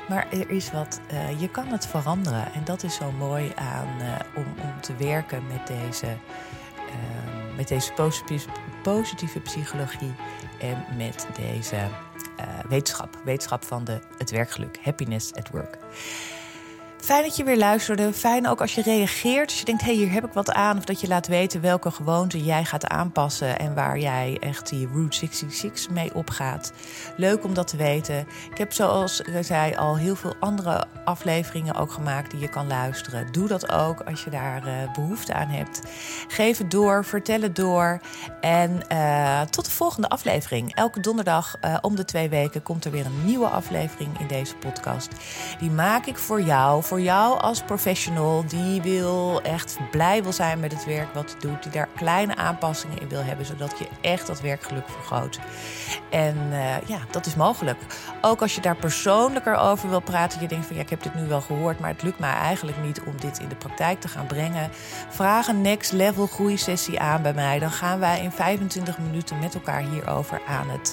Maar 0.09 0.27
er 0.33 0.51
is 0.51 0.73
wat, 0.73 1.01
uh, 1.12 1.40
je 1.40 1.49
kan 1.49 1.66
het 1.66 1.87
veranderen. 1.87 2.53
En 2.53 2.64
dat 2.64 2.83
is 2.83 2.94
zo 2.94 3.12
mooi 3.12 3.53
aan 3.55 3.88
uh, 4.01 4.14
om, 4.37 4.44
om 4.62 4.81
te 4.81 4.96
werken 4.96 5.46
met 5.46 5.66
deze, 5.66 6.16
met 7.57 7.68
deze 7.68 7.92
positieve, 8.83 9.40
psychologie 9.40 10.14
en 10.61 10.85
met 10.96 11.27
deze 11.37 11.88
wetenschap. 12.70 13.20
Wetenschap 13.24 13.64
van 13.64 13.85
de, 13.85 13.98
het 14.18 14.30
werkgeluk. 14.30 14.78
Happiness 14.83 15.35
at 15.35 15.50
work. 15.50 15.78
Fijn 17.00 17.22
dat 17.22 17.37
je 17.37 17.44
weer 17.44 17.56
luisterde. 17.56 18.12
Fijn 18.12 18.48
ook 18.48 18.61
als 18.61 18.74
je 18.74 18.83
reageert. 18.83 19.48
Als 19.48 19.59
je 19.59 19.64
denkt, 19.64 19.83
hey, 19.83 19.94
hier 19.94 20.12
heb 20.12 20.24
ik 20.24 20.33
wat 20.33 20.52
aan. 20.52 20.76
Of 20.76 20.85
dat 20.85 21.00
je 21.00 21.09
laat 21.09 21.26
weten 21.26 21.61
welke 21.61 21.90
gewoonte 21.90 22.44
jij 22.44 22.64
gaat 22.64 22.87
aanpassen. 22.87 23.59
En 23.59 23.74
waar 23.74 23.98
jij 23.98 24.37
echt 24.40 24.68
die 24.68 24.88
Route 24.92 25.16
66 25.16 25.90
mee 25.90 26.14
opgaat. 26.14 26.72
Leuk 27.16 27.44
om 27.44 27.54
dat 27.54 27.68
te 27.68 27.76
weten. 27.76 28.26
Ik 28.50 28.59
heb 28.59 28.72
zoals 28.72 29.20
ik 29.20 29.44
zei 29.44 29.74
al 29.74 29.96
heel 29.96 30.16
veel 30.16 30.35
andere 30.40 30.87
afleveringen 31.11 31.75
ook 31.75 31.92
gemaakt 31.92 32.31
die 32.31 32.40
je 32.40 32.49
kan 32.49 32.66
luisteren. 32.66 33.33
Doe 33.33 33.49
dat 33.49 33.73
ook 33.73 34.01
als 34.01 34.25
je 34.25 34.31
daar 34.31 34.66
uh, 34.66 34.92
behoefte 34.92 35.35
aan 35.35 35.49
hebt. 35.49 35.83
Geef 36.29 36.59
het 36.59 36.70
door, 36.70 37.05
vertel 37.05 37.40
het 37.40 37.57
door. 37.57 38.01
En 38.40 38.81
uh, 38.92 39.40
tot 39.40 39.64
de 39.64 39.70
volgende 39.70 40.09
aflevering. 40.09 40.75
Elke 40.75 41.01
donderdag 41.01 41.57
uh, 41.64 41.77
om 41.81 41.96
de 41.96 42.05
twee 42.05 42.29
weken 42.29 42.62
komt 42.62 42.85
er 42.85 42.90
weer 42.90 43.07
een 43.07 43.25
nieuwe 43.25 43.46
aflevering 43.46 44.18
in 44.18 44.27
deze 44.27 44.57
podcast. 44.57 45.09
Die 45.59 45.70
maak 45.70 46.07
ik 46.07 46.16
voor 46.18 46.42
jou 46.42 46.83
voor 46.83 47.01
jou 47.01 47.40
als 47.40 47.62
professional 47.62 48.44
die 48.46 48.83
wil 48.83 49.42
echt 49.42 49.79
blij 49.90 50.23
wil 50.23 50.33
zijn 50.33 50.61
met 50.61 50.73
het 50.73 50.85
werk 50.85 51.14
wat 51.14 51.31
je 51.31 51.49
doet, 51.49 51.62
die 51.62 51.73
daar 51.73 51.88
kleine 51.96 52.37
aanpassingen 52.37 53.01
in 53.01 53.09
wil 53.09 53.23
hebben, 53.23 53.46
zodat 53.46 53.79
je 53.79 53.88
echt 54.01 54.27
dat 54.27 54.40
werkgeluk 54.40 54.88
vergroot. 54.88 55.38
En 56.11 56.37
ja, 56.87 56.99
dat 57.11 57.27
is 57.27 57.35
mogelijk. 57.35 57.79
Ook 58.20 58.42
als 58.42 58.55
je 58.55 58.61
daar 58.61 58.77
persoonlijker 58.77 59.57
over 59.57 59.88
wil 59.88 60.01
praten, 60.01 60.40
je 60.40 60.49
denkt 60.49 60.66
van 60.66 60.77
ja, 60.77 60.83
ik 60.83 60.90
heb 60.90 61.00
dit 61.03 61.15
nu 61.15 61.27
wel 61.27 61.41
gehoord, 61.41 61.79
maar 61.79 61.91
het 61.91 62.03
lukt 62.03 62.19
mij 62.19 62.33
eigenlijk 62.33 62.77
niet 62.83 63.01
om 63.01 63.21
dit 63.21 63.39
in 63.39 63.49
de 63.49 63.55
praktijk 63.55 64.01
te 64.01 64.09
gaan 64.09 64.27
brengen. 64.27 64.71
Vraag 65.09 65.49
een 65.49 65.61
next 65.61 65.93
level 65.93 66.27
groeisessie 66.27 67.01
aan 67.01 67.23
bij 67.23 67.35
mij. 67.35 67.59
Dan 67.59 67.71
gaan 67.71 67.99
wij 67.99 68.23
in 68.23 68.33
25 68.33 68.99
minuten 68.99 69.39
met 69.39 69.55
elkaar 69.55 69.83
hierover 69.83 70.41
aan 70.47 70.71
het 70.71 70.93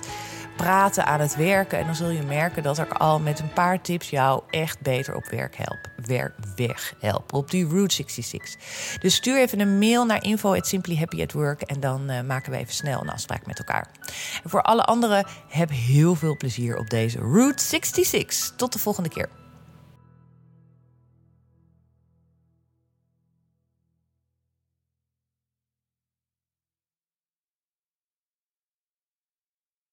praten, 0.58 1.06
aan 1.06 1.20
het 1.20 1.36
werken. 1.36 1.80
En 1.80 1.86
dan 1.86 1.96
zul 1.96 2.10
je 2.10 2.22
merken 2.22 2.63
dat 2.63 2.78
ik 2.78 2.93
al 2.93 3.20
met 3.20 3.39
een 3.39 3.54
paar 3.54 3.82
tips 3.82 4.10
jou 4.10 4.41
echt 4.50 4.82
beter 4.82 5.15
op 5.15 5.26
werk 5.26 5.56
help. 5.56 5.80
Werk 6.06 6.34
weg 6.56 6.93
help. 7.00 7.34
Op 7.34 7.52
die 7.52 7.67
Route 7.67 7.96
66. 7.96 8.56
Dus 9.00 9.15
stuur 9.15 9.38
even 9.38 9.60
een 9.60 9.80
mail 9.80 10.06
naar 10.06 10.24
info 10.24 10.56
at 10.56 10.67
simplyhappyatwork. 10.67 11.62
En 11.62 11.80
dan 11.80 12.12
uh, 12.12 12.22
maken 12.22 12.52
we 12.52 12.58
even 12.58 12.74
snel 12.74 13.02
een 13.02 13.10
afspraak 13.10 13.46
met 13.46 13.60
elkaar. 13.60 13.91
En 14.43 14.50
voor 14.50 14.62
alle 14.62 14.84
anderen, 14.84 15.26
heb 15.48 15.70
heel 15.70 16.15
veel 16.15 16.38
plezier 16.38 16.78
op 16.78 16.89
deze 16.89 17.20
Route 17.20 17.63
66. 17.63 18.54
Tot 18.56 18.74
de 18.74 18.80
volgende 18.80 19.10
keer. 19.10 19.30